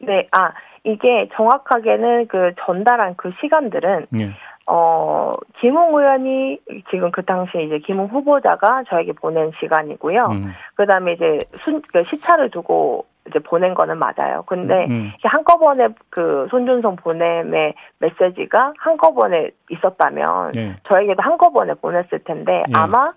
네. 0.00 0.28
아, 0.30 0.52
이게 0.84 1.28
정확하게는 1.36 2.28
그 2.28 2.52
전달한 2.64 3.14
그 3.16 3.32
시간들은 3.40 4.06
네. 4.10 4.30
어, 4.66 5.32
김웅 5.60 5.96
의원이 5.96 6.58
지금 6.90 7.10
그 7.10 7.24
당시에 7.24 7.64
이제 7.64 7.78
김웅 7.80 8.06
후보자가 8.06 8.84
저에게 8.88 9.12
보낸 9.12 9.50
시간이고요. 9.60 10.24
음. 10.26 10.52
그 10.74 10.86
다음에 10.86 11.12
이제 11.14 11.38
순, 11.64 11.82
그 11.92 12.04
시차를 12.08 12.50
두고 12.50 13.06
이제 13.28 13.38
보낸 13.38 13.74
거는 13.74 13.98
맞아요. 13.98 14.42
근데 14.46 14.86
음. 14.86 14.90
음. 14.90 15.12
한꺼번에 15.22 15.88
그 16.10 16.46
손준성 16.50 16.96
보냄의 16.96 17.74
메시지가 17.98 18.74
한꺼번에 18.78 19.50
있었다면 19.70 20.50
네. 20.52 20.76
저에게도 20.84 21.22
한꺼번에 21.22 21.74
보냈을 21.74 22.20
텐데 22.20 22.64
네. 22.66 22.72
아마 22.74 23.10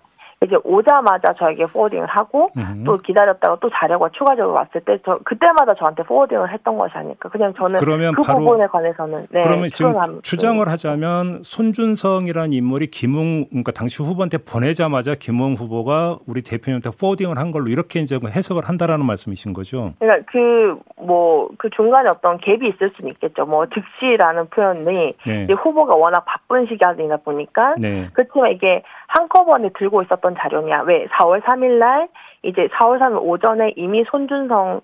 이제 0.44 0.56
오자마자 0.64 1.32
저에게 1.38 1.66
포워딩을 1.66 2.06
하고 2.06 2.50
음. 2.56 2.84
또 2.84 2.96
기다렸다가 2.98 3.56
또 3.60 3.70
자료가 3.70 4.10
추가적으로 4.10 4.54
왔을 4.54 4.80
때 4.82 4.96
저 5.04 5.18
그때마다 5.24 5.74
저한테 5.74 6.02
포워딩을 6.02 6.52
했던 6.52 6.76
것이 6.76 6.92
아닐까. 6.94 7.28
그냥 7.28 7.52
저는 7.54 7.78
그러면 7.78 8.14
그 8.14 8.22
부분에 8.22 8.66
관해서는 8.66 9.26
네, 9.30 9.42
그러면 9.42 9.68
지금 9.68 9.92
추정을 10.22 10.68
하자면 10.68 11.42
손준성이라는 11.42 12.52
인물이 12.52 12.88
김웅 12.88 13.46
그러니까 13.50 13.72
당시 13.72 14.02
후보한테 14.02 14.38
보내자마자 14.38 15.14
김웅 15.14 15.54
후보가 15.54 16.18
우리 16.26 16.42
대표님한테 16.42 16.90
포워딩을 16.98 17.38
한 17.38 17.50
걸로 17.50 17.68
이렇게 17.68 18.00
이제 18.00 18.18
해석을 18.24 18.64
한다라는 18.64 19.06
말씀이신 19.06 19.52
거죠. 19.52 19.92
그러니까 19.98 20.26
그 20.30 20.78
뭐그 21.00 21.56
그 21.58 21.70
중간에 21.70 22.08
어떤 22.08 22.38
갭이 22.38 22.74
있을 22.74 22.90
수는 22.96 23.10
있겠죠. 23.12 23.44
뭐 23.44 23.66
즉시라는 23.66 24.48
표현이 24.48 25.14
네. 25.26 25.46
후보가 25.52 25.94
워낙 25.94 26.24
바쁜 26.24 26.66
시간이다 26.66 27.18
보니까 27.18 27.74
네. 27.78 28.08
그렇지만 28.12 28.52
이게 28.52 28.82
한꺼번에 29.08 29.70
들고 29.76 30.02
있었던 30.02 30.36
자료냐. 30.38 30.82
왜 30.82 31.06
4월 31.06 31.42
3일 31.42 31.78
날 31.78 32.08
이제 32.42 32.68
4월 32.68 32.98
3일 32.98 33.18
오전에 33.22 33.72
이미 33.76 34.04
손준성 34.10 34.80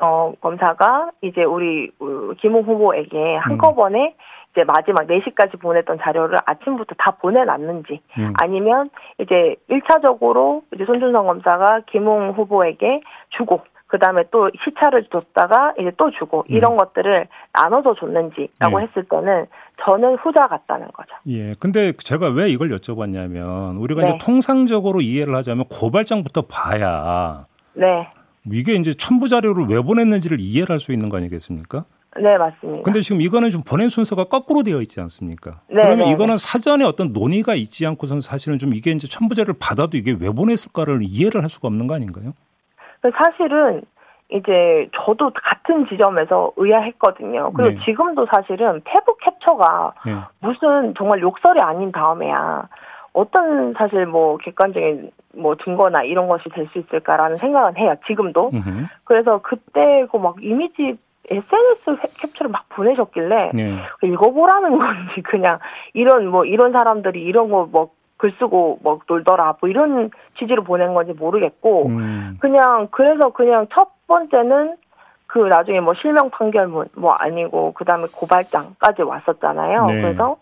어, 0.00 0.32
검사가 0.40 1.10
이제 1.22 1.42
우리 1.42 1.90
어, 2.00 2.32
김웅 2.40 2.62
후보에게 2.62 3.36
한꺼번에 3.36 4.14
음. 4.16 4.48
이제 4.52 4.64
마지막 4.64 5.06
4시까지 5.06 5.60
보냈던 5.60 5.98
자료를 6.00 6.38
아침부터 6.46 6.94
다 6.98 7.12
보내놨는지 7.12 8.00
음. 8.18 8.32
아니면 8.40 8.86
이제 9.18 9.56
1차적으로 9.68 10.62
이제 10.74 10.84
손준성 10.84 11.26
검사가 11.26 11.80
김웅 11.86 12.32
후보에게 12.32 13.00
주고 13.30 13.62
그 13.88 13.98
다음에 13.98 14.22
또 14.30 14.50
시차를 14.64 15.06
줬다가 15.10 15.72
이제 15.80 15.90
또 15.96 16.10
주고 16.10 16.44
음. 16.50 16.54
이런 16.54 16.76
것들을 16.76 17.26
나눠서 17.54 17.94
줬는지라고 17.94 18.78
네. 18.78 18.86
했을 18.86 19.04
때는 19.08 19.46
저는 19.82 20.16
후자 20.16 20.46
같다는 20.46 20.88
거죠. 20.92 21.08
예. 21.28 21.54
근데 21.58 21.92
제가 21.92 22.28
왜 22.28 22.50
이걸 22.50 22.68
여쭤봤냐면 22.68 23.80
우리가 23.80 24.02
네. 24.02 24.08
이제 24.10 24.18
통상적으로 24.24 25.00
이해를 25.00 25.34
하자면 25.34 25.64
고발장부터 25.70 26.42
봐야 26.42 27.46
네. 27.72 28.08
이게 28.50 28.74
이제 28.74 28.92
첨부 28.94 29.28
자료를 29.28 29.66
왜 29.68 29.80
보냈는지를 29.80 30.38
이해를 30.38 30.70
할 30.74 30.80
수 30.80 30.92
있는 30.92 31.08
거 31.08 31.16
아니겠습니까? 31.16 31.84
네, 32.20 32.36
맞습니다. 32.36 32.82
근데 32.82 33.00
지금 33.00 33.20
이거는 33.20 33.50
좀 33.50 33.62
보낸 33.62 33.88
순서가 33.88 34.24
거꾸로 34.24 34.62
되어 34.62 34.80
있지 34.82 35.00
않습니까? 35.00 35.60
네, 35.68 35.82
그러면 35.82 36.06
네, 36.06 36.12
이거는 36.12 36.36
네. 36.36 36.38
사전에 36.38 36.84
어떤 36.84 37.12
논의가 37.12 37.54
있지 37.54 37.86
않고선 37.86 38.20
사실은 38.20 38.58
좀 38.58 38.74
이게 38.74 38.90
이제 38.90 39.06
첨부자를 39.06 39.54
받아도 39.58 39.96
이게 39.96 40.14
왜 40.18 40.30
보냈을까를 40.30 41.00
이해를 41.02 41.42
할 41.42 41.48
수가 41.48 41.68
없는 41.68 41.86
거 41.86 41.94
아닌가요? 41.94 42.32
사실은 43.16 43.82
이제 44.30 44.88
저도 44.94 45.30
같은 45.34 45.86
지점에서 45.86 46.52
의아했거든요. 46.56 47.52
그리고 47.52 47.70
네. 47.78 47.84
지금도 47.84 48.26
사실은 48.26 48.82
페북 48.84 49.18
캡처가 49.20 49.94
네. 50.04 50.16
무슨 50.40 50.94
정말 50.94 51.20
욕설이 51.20 51.60
아닌 51.60 51.90
다음에야 51.92 52.68
어떤 53.14 53.72
사실 53.74 54.04
뭐 54.04 54.36
객관적인 54.36 55.10
뭐 55.38 55.56
증거나 55.56 56.02
이런 56.02 56.28
것이 56.28 56.48
될 56.50 56.68
수 56.72 56.78
있을까라는 56.78 57.36
생각은 57.36 57.76
해요. 57.78 57.94
지금도. 58.06 58.50
으흠. 58.52 58.88
그래서 59.04 59.40
그때 59.42 60.06
그 60.12 60.18
막 60.18 60.36
이미지 60.42 60.98
SNS 61.30 61.96
캡처를 62.20 62.50
막 62.50 62.68
보내셨길래 62.70 63.52
네. 63.54 63.78
읽어보라는 64.02 64.76
건지 64.78 65.22
그냥 65.22 65.58
이런 65.94 66.26
뭐 66.26 66.44
이런 66.44 66.72
사람들이 66.72 67.22
이런 67.22 67.48
거 67.50 67.66
뭐 67.70 67.90
글 68.18 68.32
쓰고 68.38 68.80
뭐 68.82 68.98
놀더라 69.08 69.56
뭐 69.60 69.70
이런 69.70 70.10
취지로 70.38 70.64
보낸 70.64 70.92
건지 70.92 71.12
모르겠고 71.12 71.86
음. 71.86 72.36
그냥 72.40 72.88
그래서 72.90 73.30
그냥 73.30 73.66
첫 73.72 73.90
번째는 74.06 74.76
그 75.26 75.38
나중에 75.38 75.80
뭐 75.80 75.94
실명 75.94 76.30
판결문 76.30 76.88
뭐 76.96 77.12
아니고 77.12 77.72
그다음에 77.72 78.06
고발장까지 78.12 79.02
왔었잖아요. 79.02 79.76
네. 79.86 80.02
그래서 80.02 80.36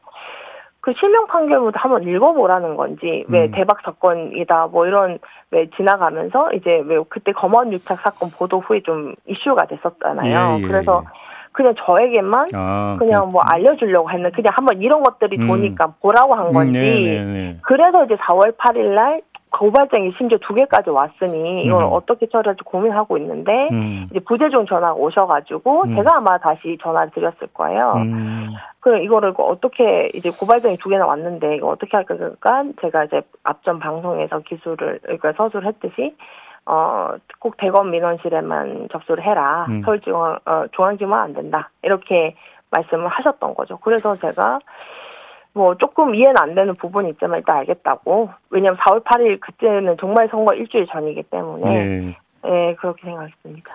그 0.80 0.92
실명 0.98 1.26
판결문도 1.26 1.78
한번 1.78 2.04
읽어보라는 2.04 2.76
건지 2.76 3.24
왜 3.28 3.46
음. 3.46 3.50
대박 3.50 3.80
사건이다 3.82 4.68
뭐 4.68 4.86
이런 4.86 5.18
왜 5.50 5.68
지나가면서 5.76 6.52
이제 6.52 6.82
왜 6.86 7.02
그때 7.08 7.32
검언 7.32 7.72
유착 7.72 8.00
사건 8.00 8.30
보도 8.30 8.60
후에 8.60 8.80
좀 8.82 9.14
이슈가 9.26 9.66
됐었잖아요. 9.66 10.58
예, 10.58 10.62
예, 10.62 10.66
그래서 10.66 11.02
예. 11.04 11.26
그냥 11.56 11.74
저에게만 11.74 12.48
아, 12.54 12.96
그냥 12.98 13.32
뭐 13.32 13.42
알려주려고 13.42 14.10
했는 14.10 14.30
그냥 14.32 14.52
한번 14.54 14.80
이런 14.82 15.02
것들이 15.02 15.38
음. 15.40 15.48
도니까 15.48 15.94
보라고 16.02 16.34
한 16.34 16.52
건지 16.52 16.78
음, 16.78 17.32
네, 17.32 17.56
그래서 17.62 18.04
이제 18.04 18.14
4월 18.16 18.54
8일 18.58 18.94
날 18.94 19.22
고발장이 19.50 20.12
심지어 20.18 20.36
두 20.42 20.52
개까지 20.54 20.90
왔으니 20.90 21.62
이걸 21.64 21.84
음. 21.84 21.88
어떻게 21.92 22.26
처리할지 22.26 22.62
고민하고 22.62 23.16
있는데 23.16 23.68
음. 23.72 24.06
이제 24.10 24.20
부재중 24.20 24.66
전화가 24.66 24.92
오셔가지고 24.94 25.84
음. 25.84 25.96
제가 25.96 26.16
아마 26.16 26.36
다시 26.36 26.76
전화를 26.82 27.10
드렸을 27.12 27.46
거예요. 27.54 27.94
음. 27.96 28.50
그럼 28.80 29.02
이거를 29.02 29.32
어떻게 29.38 30.10
이제 30.14 30.30
고발장이 30.30 30.76
두 30.76 30.90
개나 30.90 31.06
왔는데 31.06 31.56
이거 31.56 31.68
어떻게 31.68 31.96
할까 31.96 32.16
그러니까 32.16 32.64
제가 32.82 33.04
이제 33.04 33.22
앞전 33.44 33.78
방송에서 33.78 34.40
기술을 34.40 35.00
그러니까 35.02 35.32
서술을 35.32 35.66
했듯이 35.68 36.14
어, 36.66 37.14
꼭 37.38 37.56
대검 37.56 37.90
민원실에만 37.90 38.88
접수를 38.90 39.24
해라. 39.24 39.66
음. 39.68 39.82
서울중앙, 39.84 40.38
어, 40.44 40.64
중앙지만 40.74 41.20
안 41.20 41.32
된다. 41.32 41.70
이렇게 41.82 42.34
말씀을 42.70 43.08
하셨던 43.08 43.54
거죠. 43.54 43.78
그래서 43.78 44.16
제가 44.16 44.58
뭐 45.52 45.76
조금 45.76 46.14
이해는 46.14 46.36
안 46.36 46.54
되는 46.54 46.74
부분이 46.74 47.10
있지만 47.10 47.38
일단 47.38 47.58
알겠다고. 47.58 48.30
왜냐면 48.50 48.78
4월 48.80 49.04
8일 49.04 49.40
그때는 49.40 49.96
정말 49.98 50.28
선거 50.28 50.54
일주일 50.54 50.86
전이기 50.86 51.22
때문에. 51.24 51.64
네. 51.64 52.18
네 52.42 52.74
그렇게 52.74 53.02
생각했습니다. 53.04 53.74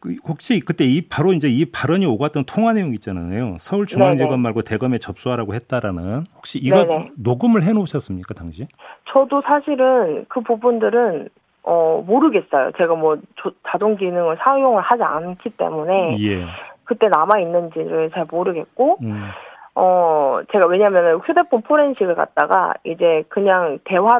그 0.00 0.14
혹시 0.28 0.60
그때 0.60 0.84
이 0.84 1.08
바로 1.08 1.32
이제 1.32 1.48
이 1.48 1.64
발언이 1.64 2.06
오갔던 2.06 2.44
통화 2.44 2.72
내용 2.72 2.94
있잖아요. 2.94 3.56
서울중앙지검 3.58 4.30
네네. 4.30 4.42
말고 4.42 4.62
대검에 4.62 4.98
접수하라고 4.98 5.54
했다라는 5.54 6.24
혹시 6.36 6.58
이거 6.58 6.84
네네. 6.84 7.10
녹음을 7.18 7.64
해 7.64 7.72
놓으셨습니까 7.72 8.34
당시? 8.34 8.68
저도 9.12 9.42
사실은 9.42 10.24
그 10.28 10.40
부분들은 10.40 11.30
어, 11.70 12.02
모르겠어요. 12.06 12.72
제가 12.78 12.94
뭐 12.94 13.18
조, 13.36 13.50
자동 13.68 13.96
기능을 13.96 14.38
사용을 14.42 14.80
하지 14.80 15.02
않기 15.02 15.50
때문에 15.50 16.16
예. 16.18 16.46
그때 16.84 17.08
남아 17.08 17.40
있는지를 17.40 18.10
잘 18.12 18.24
모르겠고 18.30 18.96
음. 19.02 19.28
어, 19.74 20.40
제가 20.50 20.66
왜냐면 20.66 21.18
휴대폰 21.18 21.60
포렌식을 21.60 22.14
갖다가 22.14 22.72
이제 22.84 23.22
그냥 23.28 23.80
대화 23.84 24.18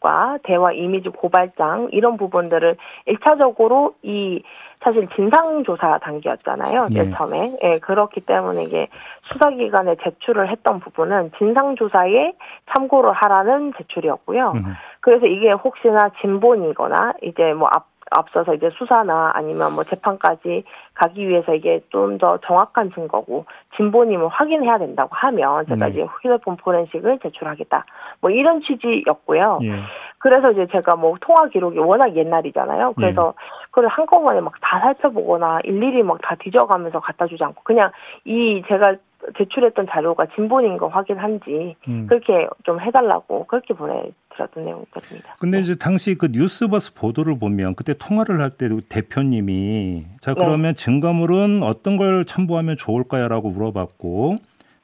록과 0.00 0.38
대화 0.42 0.72
이미지 0.72 1.08
고발장 1.08 1.88
이런 1.92 2.16
부분들을 2.16 2.76
1차적으로 3.06 3.94
이 4.02 4.42
사실 4.82 5.06
진상조사 5.14 5.98
단계였잖아요. 5.98 6.88
네. 6.88 6.94
제 6.94 7.10
처음에. 7.10 7.58
예, 7.62 7.78
그렇기 7.78 8.22
때문에 8.22 8.64
이게 8.64 8.88
수사기관에 9.24 9.96
제출을 10.02 10.50
했던 10.50 10.80
부분은 10.80 11.32
진상조사에 11.38 12.32
참고를 12.72 13.12
하라는 13.12 13.74
제출이었고요. 13.76 14.52
음. 14.56 14.74
그래서 15.00 15.26
이게 15.26 15.52
혹시나 15.52 16.10
진본이거나 16.20 17.14
이제 17.22 17.52
뭐 17.52 17.68
앞, 17.70 17.89
앞서서 18.10 18.54
이제 18.54 18.70
수사나 18.78 19.32
아니면 19.34 19.74
뭐 19.74 19.84
재판까지 19.84 20.64
가기 20.94 21.28
위해서 21.28 21.54
이게 21.54 21.80
좀 21.90 22.18
더 22.18 22.38
정확한 22.38 22.92
증거고 22.92 23.46
진본임을 23.76 24.28
확인해야 24.28 24.78
된다고 24.78 25.10
하면 25.14 25.64
제가 25.66 25.86
네. 25.86 25.92
이제 25.92 26.02
휴대폰 26.02 26.56
포렌식을 26.56 27.20
제출하겠다. 27.22 27.84
뭐 28.20 28.30
이런 28.30 28.60
취지였고요. 28.60 29.60
예. 29.62 29.80
그래서 30.18 30.50
이제 30.50 30.66
제가 30.70 30.96
뭐 30.96 31.16
통화 31.20 31.48
기록이 31.48 31.78
워낙 31.78 32.14
옛날이잖아요. 32.16 32.92
그래서 32.94 33.32
예. 33.34 33.64
그걸 33.70 33.86
한꺼번에 33.88 34.40
막 34.40 34.52
다 34.60 34.80
살펴보거나 34.80 35.60
일일이 35.64 36.02
막 36.02 36.18
다 36.20 36.34
뒤져가면서 36.34 37.00
갖다 37.00 37.26
주지 37.26 37.42
않고 37.42 37.62
그냥 37.64 37.90
이 38.24 38.62
제가 38.68 38.96
제출했던 39.38 39.86
자료가 39.90 40.26
진본인 40.34 40.76
거 40.78 40.88
확인한지 40.88 41.76
음. 41.88 42.06
그렇게 42.08 42.48
좀 42.64 42.80
해달라고 42.80 43.46
그렇게 43.46 43.74
보내 43.74 44.10
그랬던 44.40 44.64
내용이었습니다. 44.64 45.36
근데 45.38 45.58
네. 45.58 45.62
이제 45.62 45.74
당시 45.74 46.14
그 46.16 46.28
뉴스버스 46.32 46.94
보도를 46.94 47.38
보면 47.38 47.74
그때 47.74 47.94
통화를 47.98 48.40
할 48.40 48.50
때 48.50 48.68
대표님이 48.88 50.06
자 50.20 50.34
네. 50.34 50.40
그러면 50.40 50.74
네. 50.74 50.74
증거물은 50.74 51.62
어떤 51.62 51.96
걸 51.96 52.24
첨부하면 52.24 52.76
좋을까요라고 52.76 53.50
물어봤고 53.50 54.38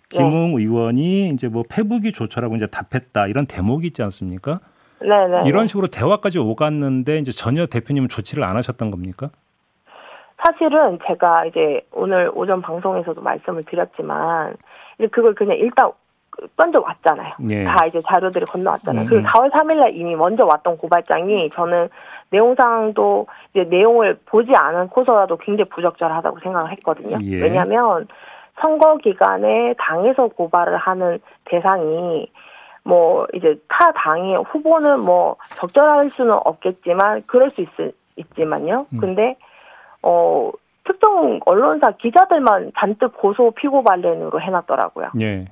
김웅 0.08 0.54
네. 0.54 0.62
의원이 0.62 1.30
이제 1.30 1.48
뭐 1.48 1.64
페북이 1.68 2.12
좋죠라고 2.12 2.56
이제 2.56 2.66
답했다 2.66 3.26
이런 3.26 3.46
대목이 3.46 3.88
있지 3.88 4.02
않습니까? 4.02 4.60
네, 5.00 5.08
네. 5.08 5.48
이런 5.48 5.66
식으로 5.66 5.88
대화까지 5.88 6.38
오갔는데 6.38 7.18
이제 7.18 7.32
전혀 7.32 7.66
대표님은 7.66 8.08
조치를 8.08 8.44
안 8.44 8.56
하셨던 8.56 8.90
겁니까? 8.90 9.30
사실은 10.44 10.98
제가 11.06 11.46
이제 11.46 11.80
오늘 11.92 12.30
오전 12.34 12.62
방송에서도 12.62 13.20
말씀을 13.20 13.64
드렸지만 13.64 14.56
그걸 15.10 15.34
그냥 15.34 15.56
일단 15.58 15.90
먼저 16.56 16.80
왔잖아요. 16.80 17.34
예. 17.50 17.64
다 17.64 17.86
이제 17.86 18.00
자료들이 18.06 18.44
건너왔잖아요. 18.46 19.04
음. 19.04 19.08
그리고 19.08 19.26
4월 19.28 19.50
3일날 19.50 19.94
이미 19.94 20.14
먼저 20.14 20.44
왔던 20.44 20.78
고발장이 20.78 21.50
저는 21.54 21.88
내용상도 22.30 23.26
이제 23.54 23.64
내용을 23.64 24.18
보지 24.26 24.54
않은코서라도 24.54 25.36
굉장히 25.38 25.68
부적절하다고 25.70 26.40
생각을 26.40 26.72
했거든요. 26.72 27.18
예. 27.22 27.42
왜냐하면 27.42 28.06
선거 28.60 28.96
기간에 28.96 29.74
당에서 29.78 30.28
고발을 30.28 30.76
하는 30.76 31.18
대상이 31.44 32.30
뭐 32.82 33.26
이제 33.34 33.56
타 33.68 33.92
당의 33.92 34.36
후보는 34.42 35.00
뭐 35.00 35.36
적절할 35.56 36.10
수는 36.16 36.38
없겠지만 36.44 37.24
그럴 37.26 37.50
수 37.50 37.60
있, 37.62 37.68
있지만요. 38.16 38.86
음. 38.92 39.00
근데 39.00 39.36
어 40.02 40.50
특정 40.84 41.40
언론사 41.44 41.92
기자들만 41.92 42.72
잔뜩 42.78 43.16
고소 43.16 43.50
피고 43.52 43.82
발렌으로 43.82 44.40
해놨더라고요. 44.40 45.10
예. 45.20 45.46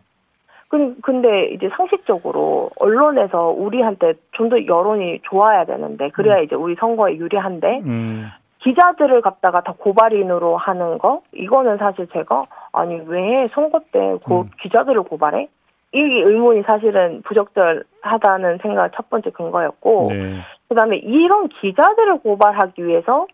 근데 1.03 1.47
이제 1.53 1.69
상식적으로 1.77 2.71
언론에서 2.79 3.49
우리한테 3.49 4.15
좀 4.33 4.49
더 4.49 4.65
여론이 4.67 5.21
좋아야 5.23 5.65
되는데 5.65 6.11
그래야 6.11 6.39
음. 6.39 6.45
이제 6.45 6.55
우리 6.55 6.75
선거에 6.75 7.17
유리한데 7.17 7.81
음. 7.85 8.27
기자들을 8.59 9.21
갖다가 9.21 9.61
다 9.63 9.75
고발인으로 9.77 10.57
하는 10.57 10.99
거 10.99 11.23
이거는 11.33 11.79
사실 11.79 12.07
제가 12.13 12.47
아니 12.73 13.01
왜 13.07 13.49
선거 13.55 13.81
때 13.93 14.17
고, 14.25 14.43
음. 14.43 14.51
기자들을 14.63 15.03
고발해? 15.05 15.49
이 15.93 15.99
의문이 15.99 16.63
사실은 16.63 17.23
부적절하다는 17.23 18.59
생각 18.63 18.91
첫 18.97 19.09
번째 19.11 19.31
근거였고 19.31 20.07
네. 20.09 20.41
그다음에 20.69 20.97
이런 20.97 21.49
기자들을 21.49 22.19
고발하기 22.19 22.85
위해서 22.85 23.27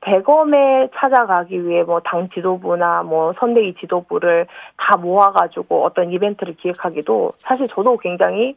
대검에 0.00 0.88
찾아가기 0.94 1.66
위해 1.66 1.82
뭐 1.82 2.00
당 2.00 2.28
지도부나 2.30 3.02
뭐 3.02 3.32
선대위 3.38 3.74
지도부를 3.74 4.46
다 4.76 4.96
모아가지고 4.96 5.84
어떤 5.84 6.10
이벤트를 6.12 6.54
기획하기도 6.54 7.32
사실 7.38 7.66
저도 7.68 7.96
굉장히 7.98 8.56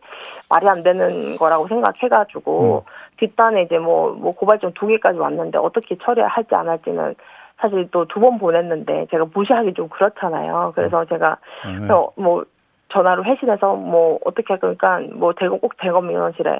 말이 0.50 0.70
안 0.70 0.84
되는 0.84 1.36
거라고 1.38 1.68
생각해가지고 1.68 2.84
음. 2.86 2.92
뒷단에 3.18 3.64
이제 3.64 3.80
뭐, 3.80 4.12
뭐 4.14 4.34
고발장 4.34 4.74
두 4.74 4.88
개까지 4.88 5.18
왔는데 5.20 5.58
어떻게 5.58 5.98
처리할지 5.98 6.54
안 6.56 6.70
할지는 6.70 7.16
사실 7.60 7.90
또 7.92 8.06
두 8.06 8.20
번 8.20 8.38
보냈는데 8.40 9.08
제가 9.12 9.26
무시하기 9.34 9.74
좀 9.74 9.90
그렇잖아요. 9.90 10.74
그래서 10.76 11.02
음. 11.02 11.08
제가 11.08 11.38
음. 11.66 11.88
뭐 12.16 12.44
전화로 12.90 13.24
회신해서 13.24 13.76
뭐 13.76 14.20
어떻게 14.26 14.58
그러니까 14.58 15.00
뭐 15.14 15.34
대검 15.34 15.60
꼭 15.60 15.74
대검 15.78 16.08
민원실에 16.08 16.60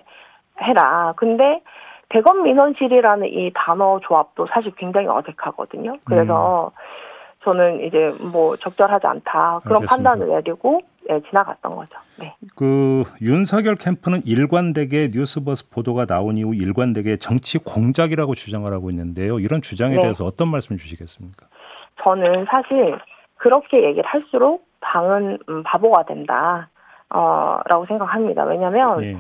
해라. 0.62 1.14
근데 1.18 1.62
대검 2.12 2.44
민원실이라는 2.44 3.28
이 3.28 3.52
단어 3.54 4.00
조합도 4.04 4.48
사실 4.48 4.72
굉장히 4.76 5.08
어색하거든요. 5.08 5.98
그래서 6.04 6.68
음. 6.68 7.32
저는 7.38 7.86
이제 7.86 8.12
뭐 8.32 8.56
적절하지 8.58 9.08
않다 9.08 9.62
그런 9.64 9.82
알겠습니다. 9.82 9.88
판단을 10.12 10.28
내리고 10.28 10.82
네, 11.08 11.20
지나갔던 11.30 11.76
거죠. 11.76 11.98
네. 12.20 12.36
그 12.56 13.04
윤석열 13.22 13.76
캠프는 13.76 14.22
일관되게 14.26 15.10
뉴스버스 15.12 15.70
보도가 15.70 16.06
나온 16.06 16.38
이후 16.38 16.54
일관되게 16.54 17.18
정치 17.18 17.58
공작이라고 17.58 18.36
주장을 18.36 18.72
하고 18.72 18.90
있는데요. 18.92 19.40
이런 19.40 19.62
주장에 19.62 19.96
네. 19.96 20.02
대해서 20.02 20.26
어떤 20.26 20.52
말씀 20.52 20.78
주시겠습니까? 20.78 21.48
저는 22.04 22.46
사실 22.50 23.00
그렇게 23.38 23.84
얘기를 23.84 24.04
할수록 24.06 24.66
당은 24.82 25.40
음, 25.50 25.64
바보가 25.64 26.04
된다. 26.04 26.70
어, 27.10 27.60
라고 27.66 27.86
생각합니다. 27.88 28.44
왜냐면, 28.46 28.90
하 28.90 29.04
예. 29.04 29.18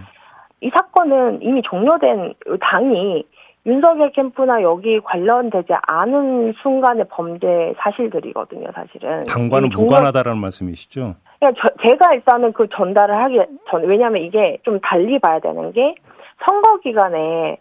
이 0.62 0.70
사건은 0.70 1.42
이미 1.42 1.62
종료된 1.64 2.36
당이 2.62 3.26
윤석열 3.66 4.12
캠프나 4.12 4.62
여기 4.62 5.00
관련되지 5.02 5.74
않은 5.88 6.54
순간의 6.62 7.06
범죄 7.10 7.74
사실들이거든요, 7.78 8.70
사실은. 8.74 9.22
당과는 9.22 9.70
무관하다라는 9.70 10.40
말씀이시죠? 10.40 11.16
그냥 11.40 11.54
저, 11.60 11.70
제가 11.82 12.14
일단은 12.14 12.54
그 12.54 12.68
전달을 12.70 13.16
하기 13.16 13.40
전, 13.70 13.84
왜냐하면 13.84 14.22
이게 14.24 14.58
좀 14.64 14.80
달리 14.80 15.20
봐야 15.20 15.40
되는 15.40 15.72
게 15.74 15.96
선거 16.46 16.80
기간에 16.80 17.58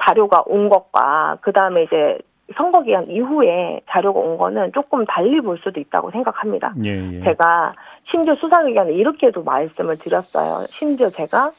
자료가 0.00 0.44
온 0.46 0.68
것과 0.68 1.38
그 1.40 1.52
다음에 1.52 1.84
이제 1.84 2.18
선거 2.56 2.82
기간 2.82 3.08
이후에 3.08 3.80
자료가 3.90 4.20
온 4.20 4.36
거는 4.36 4.72
조금 4.72 5.04
달리 5.04 5.40
볼 5.40 5.58
수도 5.58 5.80
있다고 5.80 6.10
생각합니다. 6.12 6.72
예, 6.84 6.90
예. 6.90 7.20
제가 7.22 7.74
심지어 8.04 8.36
수사기관에 8.36 8.92
이렇게도 8.92 9.42
말씀을 9.42 9.96
드렸어요. 9.98 10.66
심지어 10.68 11.10
제가 11.10 11.50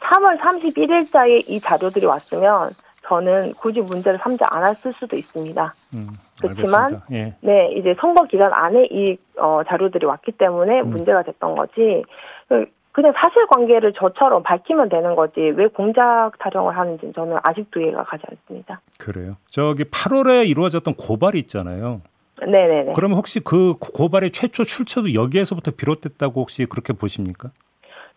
3월 0.00 0.38
31일자에 0.40 1.48
이 1.48 1.60
자료들이 1.60 2.06
왔으면 2.06 2.70
저는 3.08 3.54
굳이 3.54 3.80
문제를 3.80 4.18
삼지 4.18 4.42
않았을 4.44 4.92
수도 4.94 5.16
있습니다. 5.16 5.74
음, 5.94 6.08
그렇지만 6.40 7.00
예. 7.12 7.34
네 7.40 7.72
이제 7.76 7.94
선거 8.00 8.24
기간 8.24 8.52
안에 8.52 8.88
이 8.90 9.16
어, 9.38 9.62
자료들이 9.66 10.06
왔기 10.06 10.32
때문에 10.32 10.80
음. 10.80 10.90
문제가 10.90 11.22
됐던 11.22 11.54
거지. 11.54 12.04
그, 12.48 12.66
그냥 12.92 13.12
사실관계를 13.16 13.92
저처럼 13.92 14.42
밝히면 14.42 14.88
되는 14.88 15.14
거지 15.14 15.40
왜 15.40 15.66
공작 15.68 16.32
타령을 16.38 16.76
하는지 16.76 17.12
저는 17.14 17.36
아직도 17.42 17.80
이해가 17.80 18.04
가지 18.04 18.24
않습니다. 18.30 18.80
그래요. 18.98 19.36
저기 19.50 19.84
8월에 19.84 20.48
이루어졌던 20.48 20.94
고발이 20.94 21.38
있잖아요. 21.40 22.00
네네네. 22.40 22.92
그러면 22.94 23.16
혹시 23.18 23.40
그 23.40 23.74
고발의 23.78 24.30
최초 24.32 24.64
출처도 24.64 25.14
여기에서부터 25.14 25.72
비롯됐다고 25.76 26.40
혹시 26.40 26.66
그렇게 26.66 26.92
보십니까? 26.92 27.50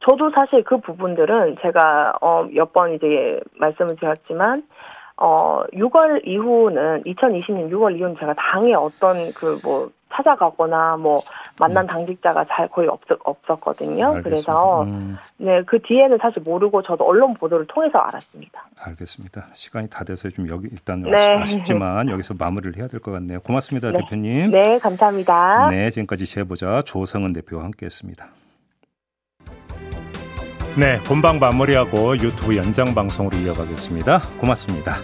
저도 0.02 0.32
사실 0.32 0.64
그 0.64 0.78
부분들은 0.80 1.58
제가 1.62 2.14
어 2.22 2.46
몇 2.52 2.72
번 2.74 2.94
이제 2.94 3.40
말씀을 3.60 3.96
드렸지만 3.98 4.64
어 5.18 5.64
6월 5.74 6.26
이후는 6.26 7.04
2020년 7.04 7.70
6월 7.72 7.96
이후는 7.98 8.16
제가 8.20 8.34
당에 8.36 8.74
어떤 8.74 9.32
그 9.34 9.60
뭐 9.64 9.90
찾아가거나 10.12 10.98
뭐 10.98 11.22
만난 11.60 11.86
음. 11.86 11.88
당직자가 11.88 12.44
잘 12.46 12.68
거의 12.68 12.88
없, 12.88 13.00
없었거든요. 13.24 14.06
알겠습니다. 14.08 14.24
그래서 14.24 14.84
음. 14.84 15.18
네 15.38 15.62
그 15.68 15.80
뒤에는 15.84 16.18
사실 16.20 16.42
모르고 16.42 16.82
저도 16.82 17.06
언론 17.06 17.36
보도를 17.36 17.68
통해서 17.68 18.00
알았습니다. 18.00 18.66
알겠습니다. 18.82 19.48
시간이 19.54 19.88
다 19.90 20.04
돼서 20.04 20.28
좀 20.30 20.50
여기 20.50 20.68
일단 20.72 21.04
네. 21.04 21.36
아쉽지만 21.38 22.10
여기서 22.10 22.34
마무리를 22.40 22.76
해야 22.78 22.88
될 22.88 23.00
것 23.02 23.12
같네요. 23.12 23.40
고맙습니다, 23.42 23.92
네. 23.92 24.00
대표님. 24.00 24.50
네, 24.52 24.80
감사합니다. 24.80 25.68
네, 25.70 25.90
지금까지 25.92 26.26
제보자 26.26 26.82
조성은 26.82 27.34
대표와 27.34 27.64
함께했습니다. 27.66 28.26
네, 30.78 31.02
본방 31.04 31.40
마무리하고 31.40 32.18
유튜브 32.18 32.56
연장 32.56 32.94
방송으로 32.94 33.38
이어가겠습니다. 33.38 34.22
고맙습니다. 34.40 35.02